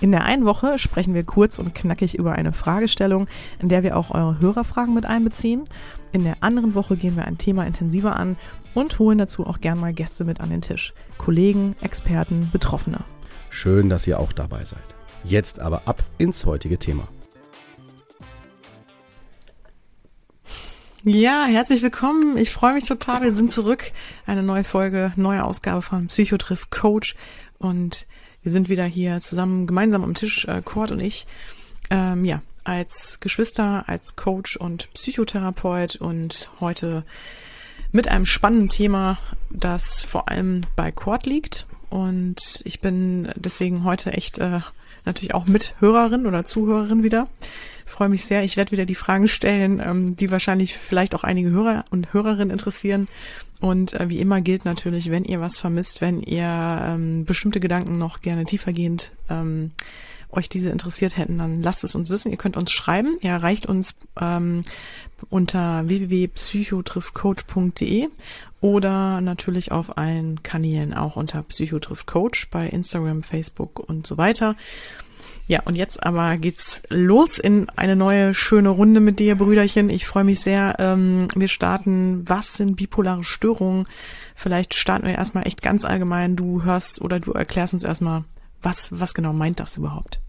[0.00, 3.28] In der einen Woche sprechen wir kurz und knackig über eine Fragestellung,
[3.60, 5.68] in der wir auch eure Hörerfragen mit einbeziehen.
[6.12, 8.36] In der anderen Woche gehen wir ein Thema intensiver an
[8.74, 10.94] und holen dazu auch gern mal Gäste mit an den Tisch.
[11.18, 13.04] Kollegen, Experten, Betroffene.
[13.50, 14.82] Schön, dass ihr auch dabei seid.
[15.22, 17.08] Jetzt aber ab ins heutige Thema.
[21.06, 22.38] Ja, herzlich willkommen.
[22.38, 23.22] Ich freue mich total.
[23.22, 23.92] Wir sind zurück.
[24.26, 27.14] Eine neue Folge, neue Ausgabe von Psychotriff Coach.
[27.58, 28.06] Und
[28.44, 31.26] wir sind wieder hier zusammen, gemeinsam am Tisch, äh, Kurt und ich.
[31.90, 37.04] Ähm, ja, als Geschwister, als Coach und Psychotherapeut und heute
[37.90, 39.18] mit einem spannenden Thema,
[39.50, 41.66] das vor allem bei Kurt liegt.
[41.90, 44.60] Und ich bin deswegen heute echt äh,
[45.04, 47.28] natürlich auch Mithörerin oder Zuhörerin wieder
[47.84, 48.44] freue mich sehr.
[48.44, 52.50] Ich werde wieder die Fragen stellen, ähm, die wahrscheinlich vielleicht auch einige Hörer und Hörerinnen
[52.50, 53.08] interessieren.
[53.60, 57.98] Und äh, wie immer gilt natürlich, wenn ihr was vermisst, wenn ihr ähm, bestimmte Gedanken
[57.98, 59.72] noch gerne tiefergehend ähm,
[60.36, 62.32] euch diese interessiert hätten, dann lasst es uns wissen.
[62.32, 63.16] Ihr könnt uns schreiben.
[63.20, 64.64] Ihr erreicht uns ähm,
[65.30, 68.08] unter www.psychotriffcoach.de
[68.60, 74.56] oder natürlich auf allen Kanälen auch unter Psychotriffcoach bei Instagram, Facebook und so weiter.
[75.46, 79.90] Ja, und jetzt aber geht's los in eine neue schöne Runde mit dir, Brüderchen.
[79.90, 80.76] Ich freue mich sehr.
[80.78, 83.86] Ähm, wir starten, was sind bipolare Störungen?
[84.34, 86.36] Vielleicht starten wir erstmal echt ganz allgemein.
[86.36, 88.24] Du hörst oder du erklärst uns erstmal,
[88.62, 90.20] was, was genau meint das überhaupt?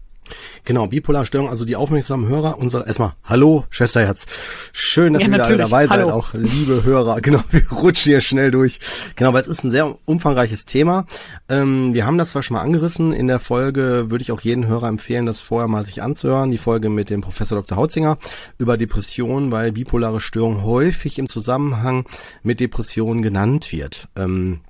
[0.64, 4.26] Genau, Bipolarstörung, also die aufmerksamen Hörer, unser erstmal Hallo, Schwesterherz.
[4.72, 6.10] Schön, dass ja, ihr wieder alle dabei seid, Hallo.
[6.10, 7.20] auch liebe Hörer.
[7.26, 8.78] Genau, wir rutschen hier schnell durch.
[9.16, 11.06] Genau, weil es ist ein sehr umfangreiches Thema.
[11.48, 13.12] Ähm, wir haben das zwar schon mal angerissen.
[13.12, 16.50] In der Folge würde ich auch jeden Hörer empfehlen, das vorher mal sich anzuhören.
[16.50, 17.78] Die Folge mit dem Professor Dr.
[17.78, 18.18] Hautzinger
[18.58, 22.04] über Depressionen, weil bipolare Störung häufig im Zusammenhang
[22.42, 24.08] mit Depressionen genannt wird.
[24.16, 24.60] Ähm,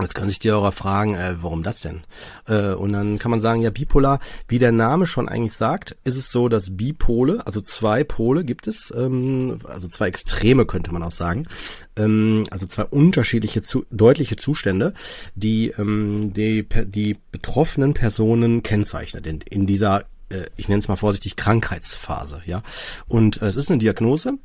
[0.00, 2.02] Jetzt können sich die Hörer fragen, äh, warum das denn?
[2.48, 4.18] Äh, und dann kann man sagen, ja, bipolar,
[4.48, 8.66] wie der Name schon eigentlich sagt, ist es so, dass Bipole, also zwei Pole gibt
[8.66, 11.46] es, ähm, also zwei Extreme könnte man auch sagen,
[11.96, 14.94] ähm, also zwei unterschiedliche, zu, deutliche Zustände,
[15.36, 20.96] die, ähm, die die betroffenen Personen kennzeichnet in, in dieser, äh, ich nenne es mal
[20.96, 22.42] vorsichtig, Krankheitsphase.
[22.46, 22.62] ja.
[23.06, 24.38] Und äh, es ist eine Diagnose,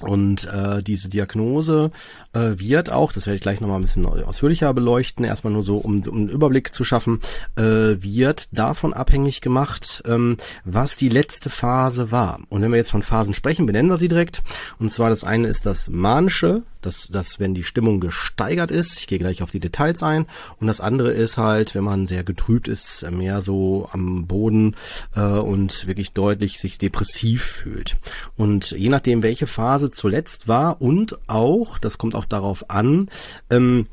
[0.00, 1.90] und äh, diese Diagnose
[2.32, 5.76] äh, wird auch, das werde ich gleich nochmal ein bisschen ausführlicher beleuchten, erstmal nur so,
[5.78, 7.20] um, um einen Überblick zu schaffen,
[7.56, 12.40] äh, wird davon abhängig gemacht, ähm, was die letzte Phase war.
[12.48, 14.42] Und wenn wir jetzt von Phasen sprechen, benennen wir sie direkt.
[14.78, 19.06] Und zwar das eine ist das manische dass, dass wenn die Stimmung gesteigert ist, ich
[19.06, 20.26] gehe gleich auf die Details ein,
[20.58, 24.76] und das andere ist halt, wenn man sehr getrübt ist, mehr so am Boden
[25.16, 27.96] äh, und wirklich deutlich sich depressiv fühlt.
[28.36, 33.08] Und je nachdem, welche Phase zuletzt war und auch, das kommt auch darauf an,
[33.50, 33.86] ähm,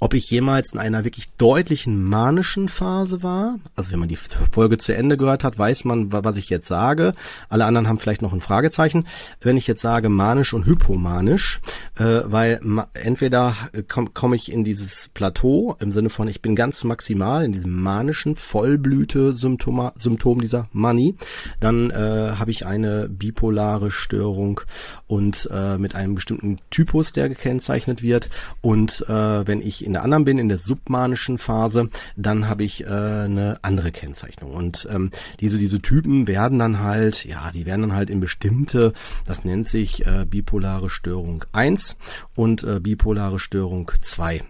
[0.00, 3.58] ob ich jemals in einer wirklich deutlichen manischen Phase war.
[3.76, 7.14] Also wenn man die Folge zu Ende gehört hat, weiß man, was ich jetzt sage.
[7.48, 9.04] Alle anderen haben vielleicht noch ein Fragezeichen.
[9.40, 11.60] Wenn ich jetzt sage manisch und hypomanisch,
[11.98, 12.60] äh, weil
[12.94, 13.56] entweder
[13.88, 17.80] komme komm ich in dieses Plateau im Sinne von, ich bin ganz maximal in diesem
[17.80, 21.16] manischen Vollblüte-Symptom Symptom dieser Manie,
[21.60, 21.94] dann äh,
[22.38, 24.60] habe ich eine bipolare Störung
[25.06, 28.30] und äh, mit einem bestimmten Typus, der gekennzeichnet wird.
[28.60, 32.64] Und äh, wenn ich ich in der anderen bin, in der submanischen Phase, dann habe
[32.64, 34.52] ich äh, eine andere Kennzeichnung.
[34.52, 38.92] Und ähm, diese, diese Typen werden dann halt, ja, die werden dann halt in bestimmte,
[39.26, 41.96] das nennt sich äh, bipolare Störung 1
[42.34, 44.42] und äh, bipolare Störung 2.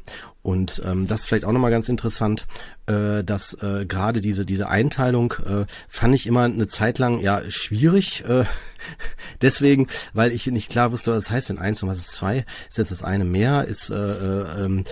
[0.43, 2.47] Und ähm, das ist vielleicht auch nochmal ganz interessant,
[2.87, 7.43] äh, dass äh, gerade diese, diese Einteilung äh, fand ich immer eine Zeit lang ja
[7.49, 8.25] schwierig.
[8.29, 8.45] Äh,
[9.43, 12.45] deswegen, weil ich nicht klar wusste, was heißt denn eins und was ist zwei?
[12.69, 13.65] Ist jetzt das eine mehr?
[13.65, 14.85] Ist äh, äh, ähm,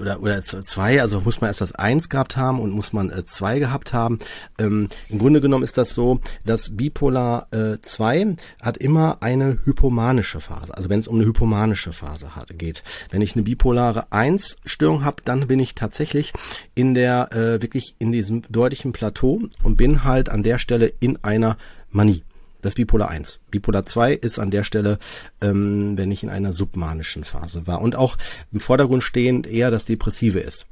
[0.00, 3.24] oder, oder zwei, also muss man erst das eins gehabt haben und muss man äh,
[3.24, 4.18] zwei gehabt haben.
[4.58, 10.40] Ähm, Im Grunde genommen ist das so, dass Bipolar äh, 2 hat immer eine hypomanische
[10.40, 12.82] Phase, also wenn es um eine hypomanische Phase hat, geht.
[13.10, 16.32] Wenn ich eine bipolare 1 Störung habe, dann bin ich tatsächlich
[16.74, 21.18] in der äh, wirklich in diesem deutlichen Plateau und bin halt an der Stelle in
[21.22, 21.56] einer
[21.90, 22.22] Manie.
[22.62, 23.40] Das Bipolar 1.
[23.50, 24.98] Bipolar 2 ist an der Stelle,
[25.40, 27.80] ähm, wenn ich in einer submanischen Phase war.
[27.80, 28.16] Und auch
[28.52, 30.66] im Vordergrund stehend eher das Depressive ist.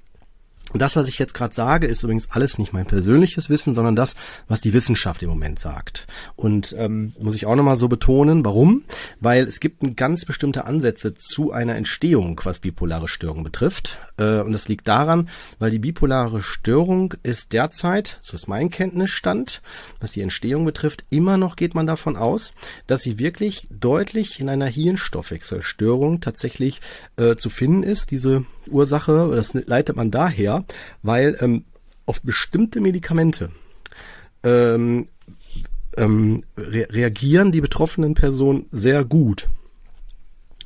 [0.74, 4.14] Das, was ich jetzt gerade sage, ist übrigens alles nicht mein persönliches Wissen, sondern das,
[4.48, 6.06] was die Wissenschaft im Moment sagt.
[6.36, 8.84] Und ähm, muss ich auch nochmal so betonen, warum?
[9.20, 13.98] Weil es gibt ganz bestimmte Ansätze zu einer Entstehung, was bipolare Störung betrifft.
[14.18, 15.28] Äh, und das liegt daran,
[15.58, 19.62] weil die bipolare Störung ist derzeit, so ist mein Kenntnisstand,
[20.00, 22.52] was die Entstehung betrifft, immer noch geht man davon aus,
[22.86, 26.80] dass sie wirklich deutlich in einer Hirnstoffwechselstörung tatsächlich
[27.16, 30.64] äh, zu finden ist, diese Ursache, das leitet man daher,
[31.02, 31.64] weil ähm,
[32.06, 33.50] auf bestimmte Medikamente
[34.42, 35.08] ähm,
[35.96, 39.48] ähm, re reagieren die betroffenen Personen sehr gut.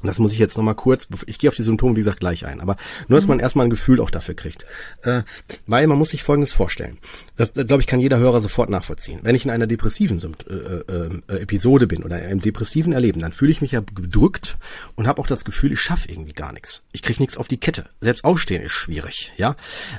[0.03, 2.61] Das muss ich jetzt nochmal kurz, ich gehe auf die Symptome, wie gesagt, gleich ein,
[2.61, 2.77] aber
[3.09, 3.43] nur, dass man mhm.
[3.43, 4.67] erstmal ein Gefühl auch dafür kriegt.
[5.03, 5.23] Äh,
[5.67, 6.99] weil man muss sich Folgendes vorstellen.
[7.37, 9.21] Das, glaube ich, kann jeder Hörer sofort nachvollziehen.
[9.23, 13.33] Wenn ich in einer depressiven äh, äh, äh, Episode bin oder einem depressiven Erleben, dann
[13.33, 14.57] fühle ich mich ja gedrückt
[14.97, 16.83] und habe auch das Gefühl, ich schaffe irgendwie gar nichts.
[16.93, 17.87] Ich kriege nichts auf die Kette.
[18.01, 19.57] Selbst aufstehen ist schwierig, ja.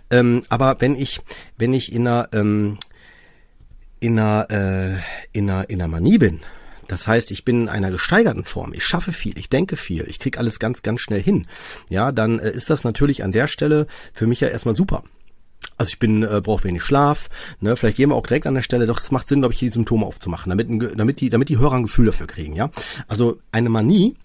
[0.09, 1.21] Ähm, aber wenn ich,
[1.57, 2.77] wenn ich in einer, ähm,
[3.99, 4.99] in einer, äh,
[5.31, 6.41] in einer, in einer Manie bin,
[6.87, 8.73] das heißt, ich bin in einer gesteigerten Form.
[8.73, 11.47] Ich schaffe viel, ich denke viel, ich krieg alles ganz, ganz schnell hin.
[11.89, 15.03] Ja, dann äh, ist das natürlich an der Stelle für mich ja erstmal super.
[15.77, 17.75] Also ich bin äh, brauche wenig Schlaf, ne?
[17.75, 18.85] Vielleicht gehen wir auch direkt an der Stelle.
[18.85, 21.75] Doch es macht Sinn, glaube ich, die Symptome aufzumachen, damit damit die damit die Hörer
[21.75, 22.69] ein Gefühl dafür kriegen, ja.
[23.07, 24.15] Also eine Manie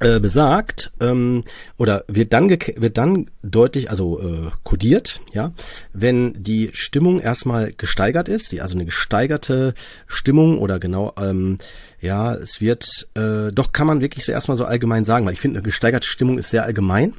[0.00, 1.42] äh, besagt ähm,
[1.78, 5.52] oder wird dann wird dann deutlich also äh, kodiert ja
[5.92, 9.74] wenn die Stimmung erstmal gesteigert ist die, also eine gesteigerte
[10.06, 11.58] Stimmung oder genau ähm,
[12.00, 15.40] ja es wird äh, doch kann man wirklich so erstmal so allgemein sagen weil ich
[15.40, 17.14] finde eine gesteigerte Stimmung ist sehr allgemein.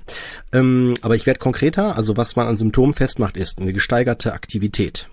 [0.53, 5.09] Ähm, aber ich werde konkreter also was man an Symptomen festmacht ist eine gesteigerte Aktivität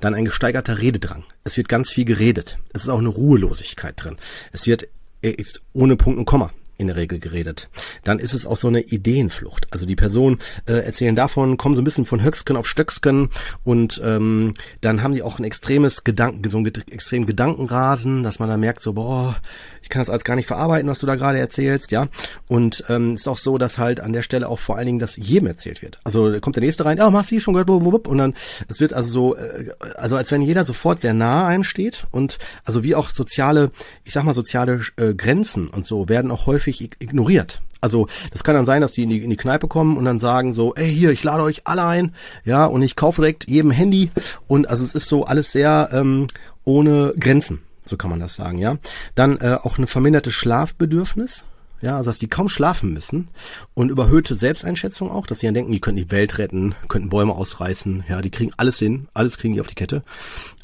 [0.00, 1.24] dann ein gesteigerter Rededrang.
[1.44, 2.58] Es wird ganz viel geredet.
[2.72, 4.16] Es ist auch eine Ruhelosigkeit drin.
[4.50, 4.88] Es wird
[5.20, 7.68] ist ohne Punkt und Komma in der Regel geredet.
[8.04, 9.66] Dann ist es auch so eine Ideenflucht.
[9.70, 13.28] Also die Personen äh, erzählen davon, kommen so ein bisschen von Höcksken auf Stöcksken
[13.64, 18.48] und ähm, dann haben die auch ein extremes Gedanken, so ein extrem Gedankenrasen, dass man
[18.48, 19.36] da merkt so, boah,
[19.82, 22.08] ich kann das alles gar nicht verarbeiten, was du da gerade erzählst, ja.
[22.46, 25.16] Und ähm, ist auch so, dass halt an der Stelle auch vor allen Dingen das
[25.16, 25.98] jedem erzählt wird.
[26.04, 28.34] Also kommt der nächste rein, ja, oh, machst du schon gehört, und dann,
[28.68, 32.38] es wird also so, äh, also als wenn jeder sofort sehr nah einem steht und
[32.64, 33.70] also wie auch soziale,
[34.04, 37.62] ich sag mal soziale äh, Grenzen und so werden auch häufig häufig ignoriert.
[37.80, 40.18] Also das kann dann sein, dass die in, die in die Kneipe kommen und dann
[40.18, 43.70] sagen so, ey hier, ich lade euch alle ein, ja, und ich kaufe direkt jedem
[43.70, 44.10] Handy
[44.48, 46.26] und also es ist so alles sehr ähm,
[46.64, 48.78] ohne Grenzen, so kann man das sagen, ja.
[49.14, 51.44] Dann äh, auch eine verminderte Schlafbedürfnis,
[51.80, 53.28] ja, also dass die kaum schlafen müssen
[53.74, 57.34] und überhöhte Selbsteinschätzung auch, dass sie dann denken, die könnten die Welt retten, könnten Bäume
[57.36, 60.02] ausreißen, ja, die kriegen alles hin, alles kriegen die auf die Kette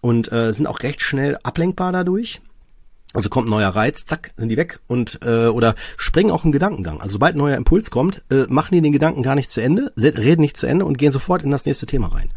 [0.02, 2.40] und äh, sind auch recht schnell ablenkbar dadurch.
[3.14, 7.00] Also kommt neuer Reiz, zack, sind die weg und äh, oder springen auch im Gedankengang.
[7.00, 10.40] Also sobald neuer Impuls kommt, äh, machen die den Gedanken gar nicht zu Ende, reden
[10.40, 12.30] nicht zu Ende und gehen sofort in das nächste Thema rein.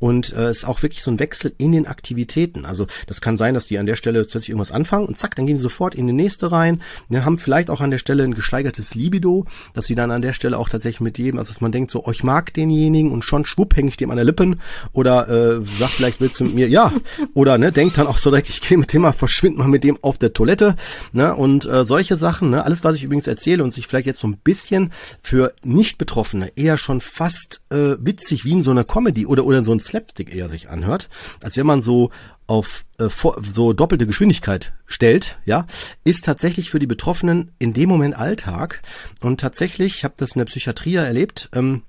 [0.00, 2.64] Und äh, ist auch wirklich so ein Wechsel in den Aktivitäten.
[2.64, 5.46] Also das kann sein, dass die an der Stelle plötzlich irgendwas anfangen und zack, dann
[5.46, 6.82] gehen sie sofort in die nächste rein.
[7.08, 10.32] Ja, haben vielleicht auch an der Stelle ein gesteigertes Libido, dass sie dann an der
[10.32, 13.24] Stelle auch tatsächlich mit jedem, also dass man denkt so, oh, ich mag denjenigen und
[13.24, 14.60] schon schwupp hänge ich dem an der Lippen
[14.92, 16.92] oder äh, sagt vielleicht willst du mit mir, ja,
[17.34, 19.84] oder ne, denkt dann auch so direkt, ich gehe mit dem mal, verschwind mal mit
[19.84, 20.76] dem auf auf der Toilette,
[21.12, 24.20] ne, und äh, solche Sachen, ne, alles, was ich übrigens erzähle und sich vielleicht jetzt
[24.20, 29.26] so ein bisschen für Nicht-Betroffene eher schon fast äh, witzig wie in so einer Comedy
[29.26, 31.10] oder oder so ein Slapstick eher sich anhört,
[31.42, 32.10] als wenn man so
[32.46, 33.08] auf äh,
[33.42, 35.66] so doppelte Geschwindigkeit stellt, ja,
[36.04, 38.80] ist tatsächlich für die Betroffenen in dem Moment Alltag.
[39.20, 41.82] Und tatsächlich, ich habe das in der Psychiatrie erlebt, ähm,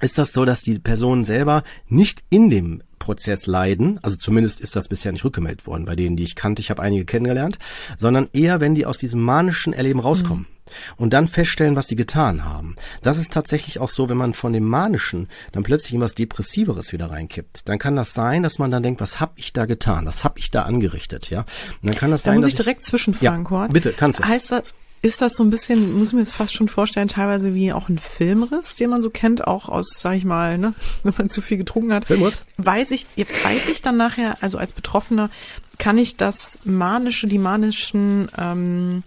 [0.00, 4.76] ist das so, dass die Personen selber nicht in dem Prozess leiden, also zumindest ist
[4.76, 7.58] das bisher nicht rückgemeldet worden bei denen, die ich kannte, ich habe einige kennengelernt,
[7.96, 10.42] sondern eher, wenn die aus diesem manischen Erleben rauskommen.
[10.42, 10.58] Mhm
[10.96, 12.76] und dann feststellen, was sie getan haben.
[13.02, 16.92] Das ist tatsächlich auch so, wenn man von dem Manischen dann plötzlich in was Depressiveres
[16.92, 17.68] wieder reinkippt.
[17.68, 20.06] Dann kann das sein, dass man dann denkt, was habe ich da getan?
[20.06, 21.30] Was habe ich da angerichtet?
[21.30, 21.40] Ja,
[21.82, 22.40] und dann kann das da sein.
[22.40, 23.72] Muss ich direkt zwischenfragen, ja, Kurt?
[23.72, 24.24] Bitte, kannst du.
[24.24, 27.72] Heißt das, ist das so ein bisschen, muss man es fast schon vorstellen, teilweise wie
[27.72, 31.30] auch ein Filmriss, den man so kennt, auch aus, sag ich mal, ne, wenn man
[31.30, 32.06] zu viel getrunken hat.
[32.06, 32.44] Filmriss?
[32.56, 35.30] Weiß ich, weiß ich dann nachher, also als Betroffener,
[35.78, 39.04] kann ich das manische, die manischen ähm,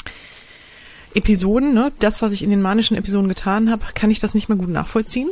[1.13, 4.48] Episoden, ne, das, was ich in den manischen Episoden getan habe, kann ich das nicht
[4.48, 5.29] mehr gut nachvollziehen?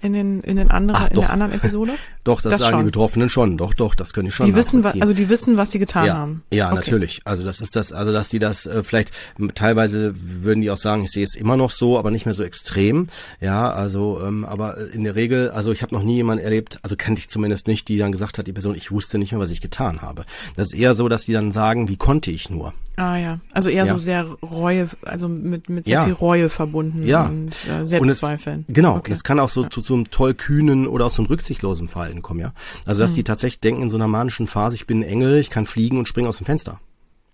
[0.00, 1.92] In den in den anderen Ach, in der anderen Episode?
[2.24, 2.80] doch, das, das sagen schon.
[2.80, 3.56] die Betroffenen schon.
[3.56, 4.46] Doch, doch, das können ich schon.
[4.46, 6.42] Die wissen, also die wissen, was sie getan ja, haben.
[6.52, 6.76] Ja, okay.
[6.76, 7.20] natürlich.
[7.24, 9.12] Also das ist das, also dass die das äh, vielleicht
[9.54, 12.42] teilweise würden die auch sagen, ich sehe es immer noch so, aber nicht mehr so
[12.42, 13.08] extrem.
[13.40, 16.96] Ja, also ähm, aber in der Regel, also ich habe noch nie jemanden erlebt, also
[16.96, 19.50] kannte ich zumindest nicht, die dann gesagt hat, die Person, ich wusste nicht mehr, was
[19.50, 20.24] ich getan habe.
[20.56, 22.74] Das ist eher so, dass die dann sagen, wie konnte ich nur?
[23.00, 23.92] Ah ja, also eher ja.
[23.92, 26.04] so sehr Reue, also mit, mit sehr ja.
[26.04, 27.28] viel Reue verbunden ja.
[27.28, 28.58] und äh, Selbstzweifeln.
[28.58, 29.12] Und es, genau, okay.
[29.12, 32.40] es kann auch so zu so einem tollkühnen oder aus so einem rücksichtslosen Verhalten kommen,
[32.40, 32.52] ja.
[32.84, 33.14] Also dass mhm.
[33.14, 35.96] die tatsächlich denken in so einer manischen Phase, ich bin ein Engel, ich kann fliegen
[35.96, 36.78] und springe aus dem Fenster.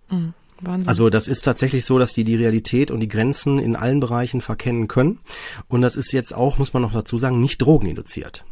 [0.08, 0.34] Mhm.
[0.60, 0.88] Wahnsinn.
[0.88, 4.42] Also das ist tatsächlich so, dass die die Realität und die Grenzen in allen Bereichen
[4.42, 5.18] verkennen können.
[5.66, 8.44] Und das ist jetzt auch, muss man noch dazu sagen, nicht drogeninduziert.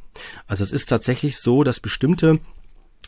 [0.49, 2.40] Also es ist tatsächlich so, dass bestimmte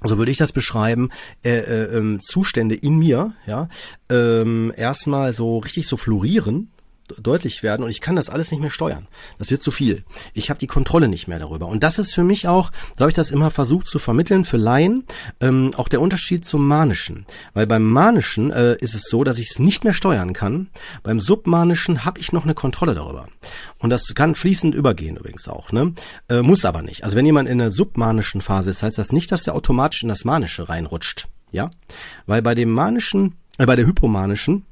[0.03, 1.11] so würde ich das beschreiben,
[1.43, 3.69] äh, äh, ähm, Zustände in mir, ja,
[4.11, 6.71] ähm, erstmal so richtig so florieren,
[7.21, 9.07] deutlich werden und ich kann das alles nicht mehr steuern.
[9.39, 10.05] Das wird zu viel.
[10.35, 11.67] Ich habe die Kontrolle nicht mehr darüber.
[11.67, 14.57] Und das ist für mich auch, so habe ich das immer versucht zu vermitteln, für
[14.57, 15.05] Laien,
[15.41, 17.27] ähm, auch der Unterschied zum Manischen.
[17.55, 20.69] Weil beim Manischen äh, ist es so, dass ich es nicht mehr steuern kann.
[21.03, 23.29] Beim Submanischen habe ich noch eine Kontrolle darüber.
[23.79, 25.73] Und das kann fließend übergehen übrigens auch.
[25.73, 25.95] Ne?
[26.29, 27.05] Äh, muss aber nicht.
[27.05, 30.09] Also wenn jemand in der submanischen Phase ist, heißt das nicht, dass er automatisch in
[30.09, 31.29] das Manische reinrutscht.
[31.53, 31.71] Ja,
[32.27, 34.65] weil bei dem manischen, äh, bei der hypomanischen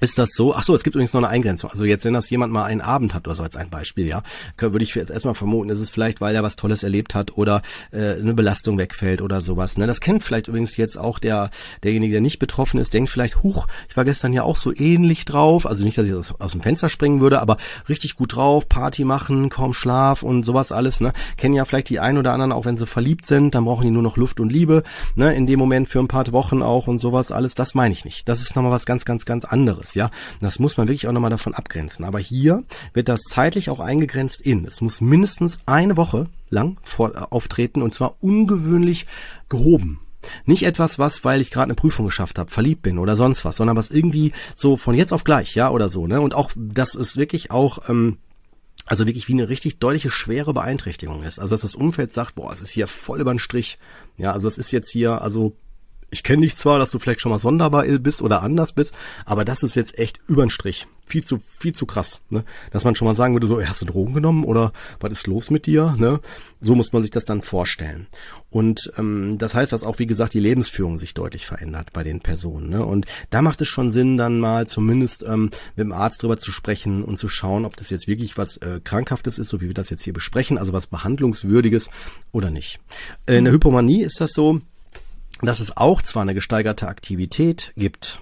[0.00, 0.54] ist das so?
[0.54, 1.70] Ach so, es gibt übrigens noch eine Eingrenzung.
[1.70, 4.22] Also jetzt, wenn das jemand mal einen Abend hat oder so als ein Beispiel, ja,
[4.58, 7.62] würde ich jetzt erstmal vermuten, ist es vielleicht, weil er was Tolles erlebt hat oder
[7.92, 9.78] äh, eine Belastung wegfällt oder sowas.
[9.78, 9.86] Ne?
[9.86, 11.50] Das kennt vielleicht übrigens jetzt auch der
[11.82, 15.24] derjenige, der nicht betroffen ist, denkt vielleicht, huch, ich war gestern ja auch so ähnlich
[15.24, 15.66] drauf.
[15.66, 17.56] Also nicht, dass ich aus, aus dem Fenster springen würde, aber
[17.88, 21.00] richtig gut drauf, Party machen, kaum Schlaf und sowas alles.
[21.00, 21.12] Ne?
[21.38, 23.90] Kennen ja vielleicht die einen oder anderen, auch wenn sie verliebt sind, dann brauchen die
[23.90, 24.82] nur noch Luft und Liebe.
[25.14, 25.34] Ne?
[25.34, 27.54] In dem Moment für ein paar Wochen auch und sowas alles.
[27.54, 28.28] Das meine ich nicht.
[28.28, 30.10] Das ist nochmal was ganz, ganz, ganz anderes anderes, ja.
[30.40, 32.04] Das muss man wirklich auch nochmal davon abgrenzen.
[32.04, 34.64] Aber hier wird das zeitlich auch eingegrenzt in.
[34.66, 39.06] Es muss mindestens eine Woche lang vor, äh, auftreten und zwar ungewöhnlich
[39.48, 40.00] gehoben.
[40.44, 43.56] Nicht etwas, was, weil ich gerade eine Prüfung geschafft habe, verliebt bin oder sonst was,
[43.56, 46.20] sondern was irgendwie so von jetzt auf gleich, ja, oder so, ne?
[46.20, 48.18] Und auch, dass es wirklich auch, ähm,
[48.86, 51.38] also wirklich wie eine richtig deutliche schwere Beeinträchtigung ist.
[51.38, 53.78] Also dass das Umfeld sagt, boah, es ist hier voll über den Strich.
[54.16, 55.56] Ja, also es ist jetzt hier, also
[56.10, 58.94] ich kenne dich zwar, dass du vielleicht schon mal sonderbar bist oder anders bist,
[59.24, 60.86] aber das ist jetzt echt übern Strich.
[61.08, 62.44] Viel zu, viel zu krass, ne?
[62.72, 65.50] Dass man schon mal sagen würde, so, hast du Drogen genommen oder was ist los
[65.50, 66.20] mit dir, ne?
[66.58, 68.08] So muss man sich das dann vorstellen.
[68.50, 72.20] Und ähm, das heißt, dass auch, wie gesagt, die Lebensführung sich deutlich verändert bei den
[72.20, 72.84] Personen, ne?
[72.84, 76.50] Und da macht es schon Sinn, dann mal zumindest ähm, mit dem Arzt drüber zu
[76.50, 79.74] sprechen und zu schauen, ob das jetzt wirklich was äh, Krankhaftes ist, so wie wir
[79.74, 81.88] das jetzt hier besprechen, also was Behandlungswürdiges
[82.32, 82.80] oder nicht.
[83.26, 84.60] In der Hypomanie ist das so,
[85.42, 88.20] dass es auch zwar eine gesteigerte Aktivität gibt,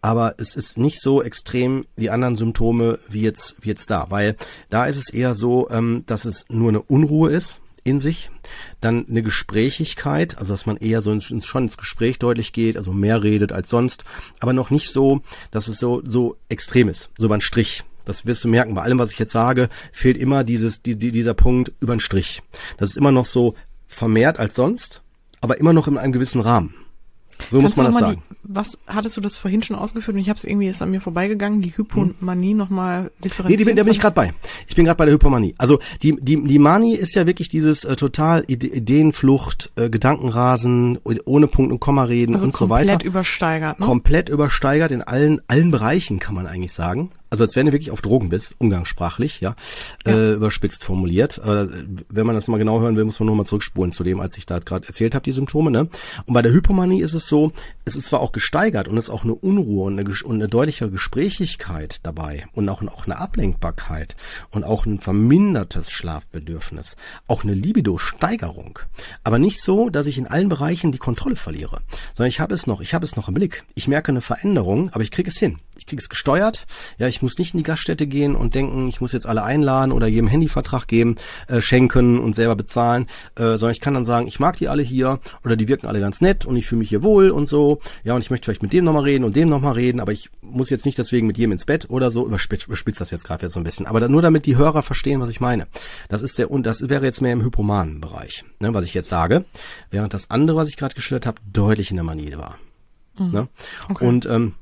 [0.00, 4.36] aber es ist nicht so extrem die anderen Symptome wie jetzt, wie jetzt da, weil
[4.70, 8.30] da ist es eher so, ähm, dass es nur eine Unruhe ist in sich,
[8.80, 12.92] dann eine Gesprächigkeit, also dass man eher so ins, schon ins Gespräch deutlich geht, also
[12.92, 14.04] mehr redet als sonst,
[14.40, 17.84] aber noch nicht so, dass es so, so extrem ist, so über einen Strich.
[18.04, 18.74] Das wirst du merken.
[18.74, 22.00] Bei allem, was ich jetzt sage, fehlt immer dieses, die, die, dieser Punkt über den
[22.00, 22.42] Strich.
[22.78, 23.54] Das ist immer noch so
[23.86, 25.02] vermehrt als sonst,
[25.40, 26.74] aber immer noch in einem gewissen Rahmen.
[27.50, 28.22] So Kannst muss man das sagen.
[28.28, 30.90] Die, was hattest du das vorhin schon ausgeführt und ich habe es irgendwie ist an
[30.90, 32.56] mir vorbeigegangen, die Hypomanie hm.
[32.56, 33.60] nochmal differenziert?
[33.60, 34.32] Nee, die, da bin ich gerade bei.
[34.66, 35.54] Ich bin gerade bei der Hypomanie.
[35.58, 41.46] Also die die die Manie ist ja wirklich dieses äh, total Ideenflucht, äh, Gedankenrasen, ohne
[41.46, 42.92] Punkt und Komma reden also und so weiter.
[42.92, 43.86] Komplett übersteigert, ne?
[43.86, 47.90] Komplett übersteigert in allen allen Bereichen kann man eigentlich sagen also als wenn du wirklich
[47.90, 49.54] auf Drogen bist, umgangssprachlich, ja,
[50.06, 50.12] ja.
[50.12, 51.40] Äh, überspitzt formuliert.
[51.42, 51.68] Aber
[52.08, 54.36] wenn man das mal genau hören will, muss man nur mal zurückspulen zu dem, als
[54.38, 55.70] ich da gerade erzählt habe, die Symptome.
[55.70, 55.88] Ne?
[56.26, 57.52] Und bei der Hypomanie ist es so,
[57.84, 60.48] es ist zwar auch gesteigert und es ist auch eine Unruhe und eine, und eine
[60.48, 64.16] deutliche Gesprächigkeit dabei und auch, auch eine Ablenkbarkeit
[64.50, 68.78] und auch ein vermindertes Schlafbedürfnis, auch eine Libido-Steigerung.
[69.24, 71.80] Aber nicht so, dass ich in allen Bereichen die Kontrolle verliere,
[72.14, 73.64] sondern ich habe es noch, ich habe es noch im Blick.
[73.74, 75.58] Ich merke eine Veränderung, aber ich kriege es hin.
[75.78, 76.66] Ich kriege es gesteuert.
[76.98, 79.92] Ja, ich muss nicht in die Gaststätte gehen und denken, ich muss jetzt alle einladen
[79.92, 81.14] oder jedem Handyvertrag geben,
[81.46, 83.06] äh, schenken und selber bezahlen,
[83.36, 86.00] äh, sondern ich kann dann sagen, ich mag die alle hier oder die wirken alle
[86.00, 87.78] ganz nett und ich fühle mich hier wohl und so.
[88.02, 90.30] Ja, und ich möchte vielleicht mit dem nochmal reden und dem nochmal reden, aber ich
[90.40, 92.26] muss jetzt nicht deswegen mit jedem ins Bett oder so.
[92.26, 93.86] Überspitzt, überspitzt das jetzt gerade jetzt so ein bisschen.
[93.86, 95.68] Aber nur damit die Hörer verstehen, was ich meine.
[96.08, 99.08] Das ist der, und das wäre jetzt mehr im hypomanen Bereich, ne, was ich jetzt
[99.08, 99.44] sage.
[99.90, 102.58] Während das andere, was ich gerade geschildert habe, deutlich in der Manie war.
[103.18, 103.30] Mhm.
[103.30, 103.48] Ne?
[103.88, 104.06] Okay.
[104.06, 104.54] Und ähm,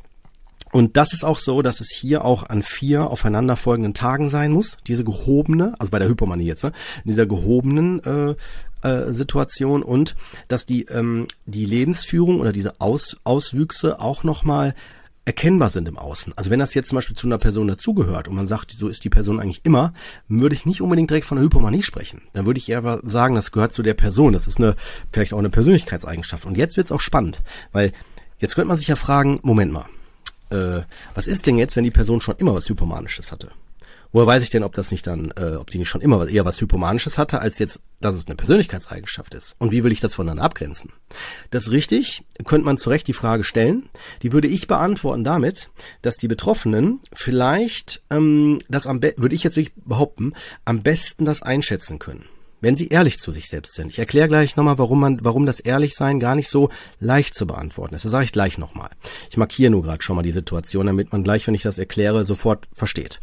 [0.72, 4.78] und das ist auch so, dass es hier auch an vier aufeinanderfolgenden Tagen sein muss.
[4.86, 6.72] Diese gehobene, also bei der Hypomanie jetzt, ne,
[7.04, 8.34] in dieser gehobenen äh,
[8.82, 10.16] äh, Situation und
[10.48, 14.74] dass die ähm, die Lebensführung oder diese Aus, Auswüchse auch nochmal
[15.24, 16.32] erkennbar sind im Außen.
[16.36, 19.02] Also wenn das jetzt zum Beispiel zu einer Person dazugehört und man sagt, so ist
[19.02, 19.92] die Person eigentlich immer,
[20.28, 22.22] würde ich nicht unbedingt direkt von einer Hypomanie sprechen.
[22.32, 24.32] Dann würde ich eher sagen, das gehört zu der Person.
[24.32, 24.76] Das ist eine
[25.12, 26.44] vielleicht auch eine Persönlichkeitseigenschaft.
[26.44, 27.40] Und jetzt wird's auch spannend,
[27.72, 27.92] weil
[28.38, 29.86] jetzt könnte man sich ja fragen, Moment mal,
[30.50, 30.82] äh,
[31.14, 33.50] was ist denn jetzt, wenn die Person schon immer was Hypomanisches hatte?
[34.12, 36.44] Woher weiß ich denn, ob das nicht dann, äh, ob die nicht schon immer eher
[36.44, 39.56] was Hypomanisches hatte, als jetzt, dass es eine Persönlichkeitseigenschaft ist?
[39.58, 40.92] Und wie will ich das voneinander abgrenzen?
[41.50, 43.88] Das ist richtig, könnte man zu Recht die Frage stellen.
[44.22, 45.70] Die würde ich beantworten damit,
[46.02, 50.32] dass die Betroffenen vielleicht ähm, das am würde ich jetzt wirklich behaupten,
[50.64, 52.24] am besten das einschätzen können
[52.66, 53.92] wenn sie ehrlich zu sich selbst sind.
[53.92, 56.68] Ich erkläre gleich nochmal, warum man, warum das Ehrlichsein gar nicht so
[56.98, 58.04] leicht zu beantworten ist.
[58.04, 58.90] Das sage ich gleich nochmal.
[59.30, 62.24] Ich markiere nur gerade schon mal die Situation, damit man gleich, wenn ich das erkläre,
[62.24, 63.20] sofort versteht.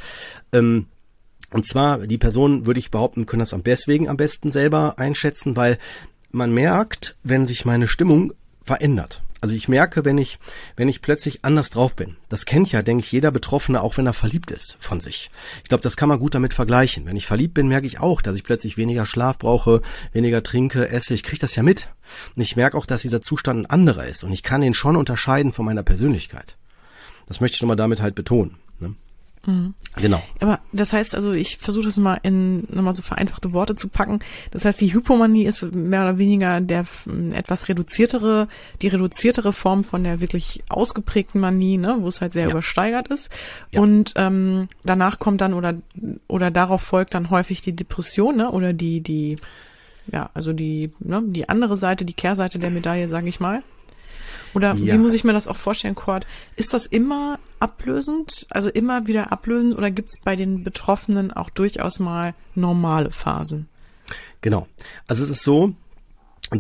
[0.53, 0.85] Ähm,
[1.51, 5.57] und zwar, die Person, würde ich behaupten, können das am deswegen am besten selber einschätzen,
[5.57, 5.77] weil
[6.31, 8.31] man merkt, wenn sich meine Stimmung
[8.63, 9.23] verändert.
[9.43, 10.39] Also ich merke, wenn ich,
[10.77, 12.15] wenn ich plötzlich anders drauf bin.
[12.29, 15.31] Das kennt ja, denke ich, jeder Betroffene, auch wenn er verliebt ist von sich.
[15.63, 17.05] Ich glaube, das kann man gut damit vergleichen.
[17.05, 19.81] Wenn ich verliebt bin, merke ich auch, dass ich plötzlich weniger Schlaf brauche,
[20.13, 21.13] weniger trinke, esse.
[21.13, 21.89] Ich kriege das ja mit.
[22.37, 24.23] Und ich merke auch, dass dieser Zustand ein anderer ist.
[24.23, 26.55] Und ich kann ihn schon unterscheiden von meiner Persönlichkeit.
[27.27, 28.55] Das möchte ich nochmal damit halt betonen.
[28.79, 28.95] Ne?
[29.45, 29.73] Mhm.
[29.97, 30.21] Genau.
[30.39, 34.19] Aber das heißt also, ich versuche das mal in nochmal so vereinfachte Worte zu packen.
[34.51, 36.85] Das heißt, die Hypomanie ist mehr oder weniger der
[37.33, 38.47] etwas reduziertere,
[38.81, 42.51] die reduziertere Form von der wirklich ausgeprägten Manie, ne, wo es halt sehr ja.
[42.51, 43.29] übersteigert ist.
[43.71, 43.81] Ja.
[43.81, 45.75] Und ähm, danach kommt dann oder
[46.27, 49.37] oder darauf folgt dann häufig die Depression, ne, oder die die
[50.11, 53.61] ja, also die ne, die andere Seite, die Kehrseite der Medaille, sage ich mal.
[54.53, 54.93] Oder ja.
[54.93, 56.27] wie muss ich mir das auch vorstellen, Cord?
[56.55, 61.49] Ist das immer ablösend, also immer wieder ablösend oder gibt es bei den Betroffenen auch
[61.49, 63.67] durchaus mal normale Phasen?
[64.41, 64.67] Genau.
[65.07, 65.73] Also es ist so,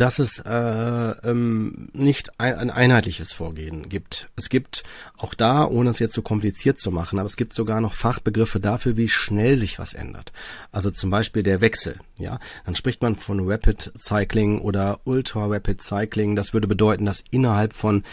[0.01, 4.29] dass es äh, ähm, nicht ein, ein einheitliches Vorgehen gibt.
[4.35, 4.83] Es gibt
[5.17, 8.59] auch da, ohne es jetzt so kompliziert zu machen, aber es gibt sogar noch Fachbegriffe
[8.59, 10.31] dafür, wie schnell sich was ändert.
[10.71, 11.99] Also zum Beispiel der Wechsel.
[12.17, 16.35] Ja, dann spricht man von Rapid Cycling oder Ultra Rapid Cycling.
[16.35, 18.03] Das würde bedeuten, dass innerhalb von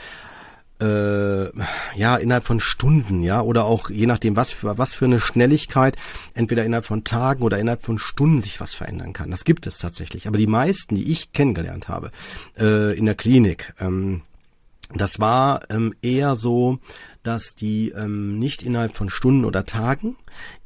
[0.81, 1.51] äh,
[1.97, 5.97] ja innerhalb von Stunden, ja, oder auch je nachdem, was für was für eine Schnelligkeit,
[6.35, 9.31] entweder innerhalb von Tagen oder innerhalb von Stunden sich was verändern kann.
[9.31, 10.27] Das gibt es tatsächlich.
[10.27, 12.11] Aber die meisten, die ich kennengelernt habe
[12.59, 14.23] äh, in der Klinik, ähm,
[14.93, 16.79] das war ähm, eher so,
[17.23, 20.17] dass die ähm, nicht innerhalb von Stunden oder Tagen,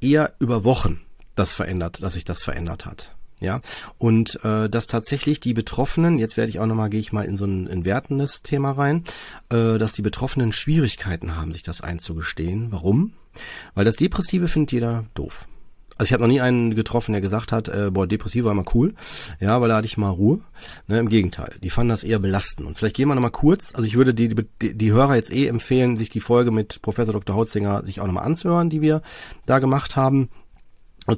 [0.01, 1.01] eher über Wochen
[1.35, 3.61] das verändert, dass sich das verändert hat ja
[3.99, 7.37] und äh, dass tatsächlich die Betroffenen jetzt werde ich auch nochmal gehe ich mal in
[7.37, 9.05] so ein, ein wertendes Thema rein
[9.51, 13.13] äh, dass die Betroffenen Schwierigkeiten haben sich das einzugestehen warum
[13.75, 15.47] weil das Depressive findet jeder doof
[15.97, 18.65] also ich habe noch nie einen getroffen, der gesagt hat, äh, boah, depressiv war immer
[18.75, 18.95] cool.
[19.39, 20.41] Ja, weil da hatte ich mal Ruhe.
[20.89, 22.67] Ne, Im Gegenteil, die fanden das eher belastend.
[22.67, 25.47] Und vielleicht gehen wir nochmal kurz, also ich würde die, die, die Hörer jetzt eh
[25.47, 27.37] empfehlen, sich die Folge mit Professor Dr.
[27.37, 29.03] Hautzinger sich auch nochmal anzuhören, die wir
[29.47, 30.31] da gemacht haben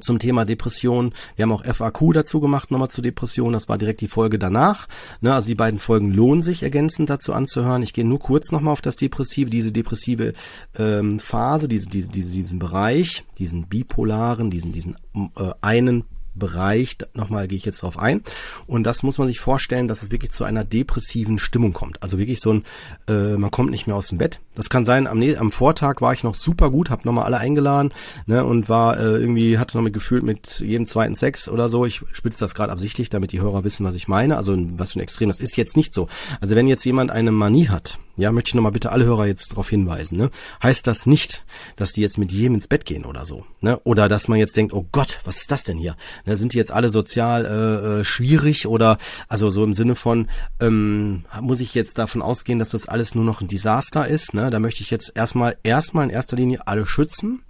[0.01, 1.13] zum Thema Depression.
[1.35, 3.53] Wir haben auch FAQ dazu gemacht, nochmal zu Depression.
[3.53, 4.87] Das war direkt die Folge danach.
[5.21, 7.83] Ne, also die beiden Folgen lohnen sich ergänzend dazu anzuhören.
[7.83, 10.33] Ich gehe nur kurz nochmal auf das Depressive, diese depressive
[10.77, 14.95] ähm, Phase, diese, diese, diesen Bereich, diesen bipolaren, diesen, diesen
[15.37, 16.03] äh, einen
[16.37, 18.21] Bereich, nochmal gehe ich jetzt drauf ein.
[18.65, 22.01] Und das muss man sich vorstellen, dass es wirklich zu einer depressiven Stimmung kommt.
[22.03, 22.63] Also wirklich so ein,
[23.09, 24.39] äh, man kommt nicht mehr aus dem Bett.
[24.55, 27.93] Das kann sein, am, am Vortag war ich noch super gut, habe nochmal alle eingeladen
[28.25, 31.85] ne, und war äh, irgendwie, hatte noch gefühlt mit jedem zweiten Sex oder so.
[31.85, 34.37] Ich spitze das gerade absichtlich, damit die Hörer wissen, was ich meine.
[34.37, 36.07] Also was für ein Extrem, das ist jetzt nicht so.
[36.41, 39.51] Also wenn jetzt jemand eine Manie hat, ja, möchte ich nochmal bitte alle Hörer jetzt
[39.51, 40.31] darauf hinweisen, ne?
[40.61, 43.79] Heißt das nicht, dass die jetzt mit jedem ins Bett gehen oder so, ne?
[43.83, 45.95] Oder dass man jetzt denkt, oh Gott, was ist das denn hier?
[46.25, 50.27] Ne, sind die jetzt alle sozial äh, äh, schwierig oder also so im Sinne von,
[50.59, 54.49] ähm, muss ich jetzt davon ausgehen, dass das alles nur noch ein Desaster ist, ne?
[54.49, 57.43] Da möchte ich jetzt erstmal erstmal in erster Linie alle schützen,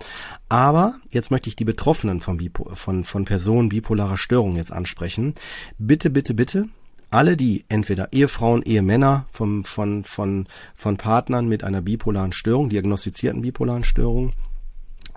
[0.50, 5.34] aber jetzt möchte ich die Betroffenen von, Bipo von, von Personen bipolarer Störung jetzt ansprechen.
[5.78, 6.68] Bitte, bitte, bitte,
[7.10, 13.42] alle die entweder Ehefrauen, Ehemänner vom, von, von, von Partnern mit einer bipolaren Störung, diagnostizierten
[13.42, 14.32] bipolaren Störung,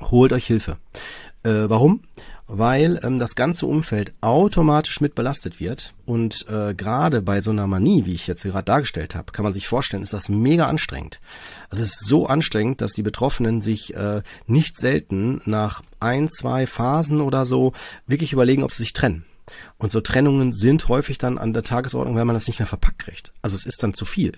[0.00, 0.79] holt euch Hilfe.
[1.42, 2.03] Äh, warum?
[2.46, 7.66] Weil ähm, das ganze Umfeld automatisch mit belastet wird und äh, gerade bei so einer
[7.66, 11.20] Manie, wie ich jetzt gerade dargestellt habe, kann man sich vorstellen, ist das mega anstrengend.
[11.70, 16.66] Also es ist so anstrengend, dass die Betroffenen sich äh, nicht selten nach ein, zwei
[16.66, 17.72] Phasen oder so
[18.07, 19.24] wirklich überlegen, ob sie sich trennen.
[19.78, 23.00] Und so Trennungen sind häufig dann an der Tagesordnung, wenn man das nicht mehr verpackt
[23.00, 23.32] kriegt.
[23.42, 24.32] Also es ist dann zu viel.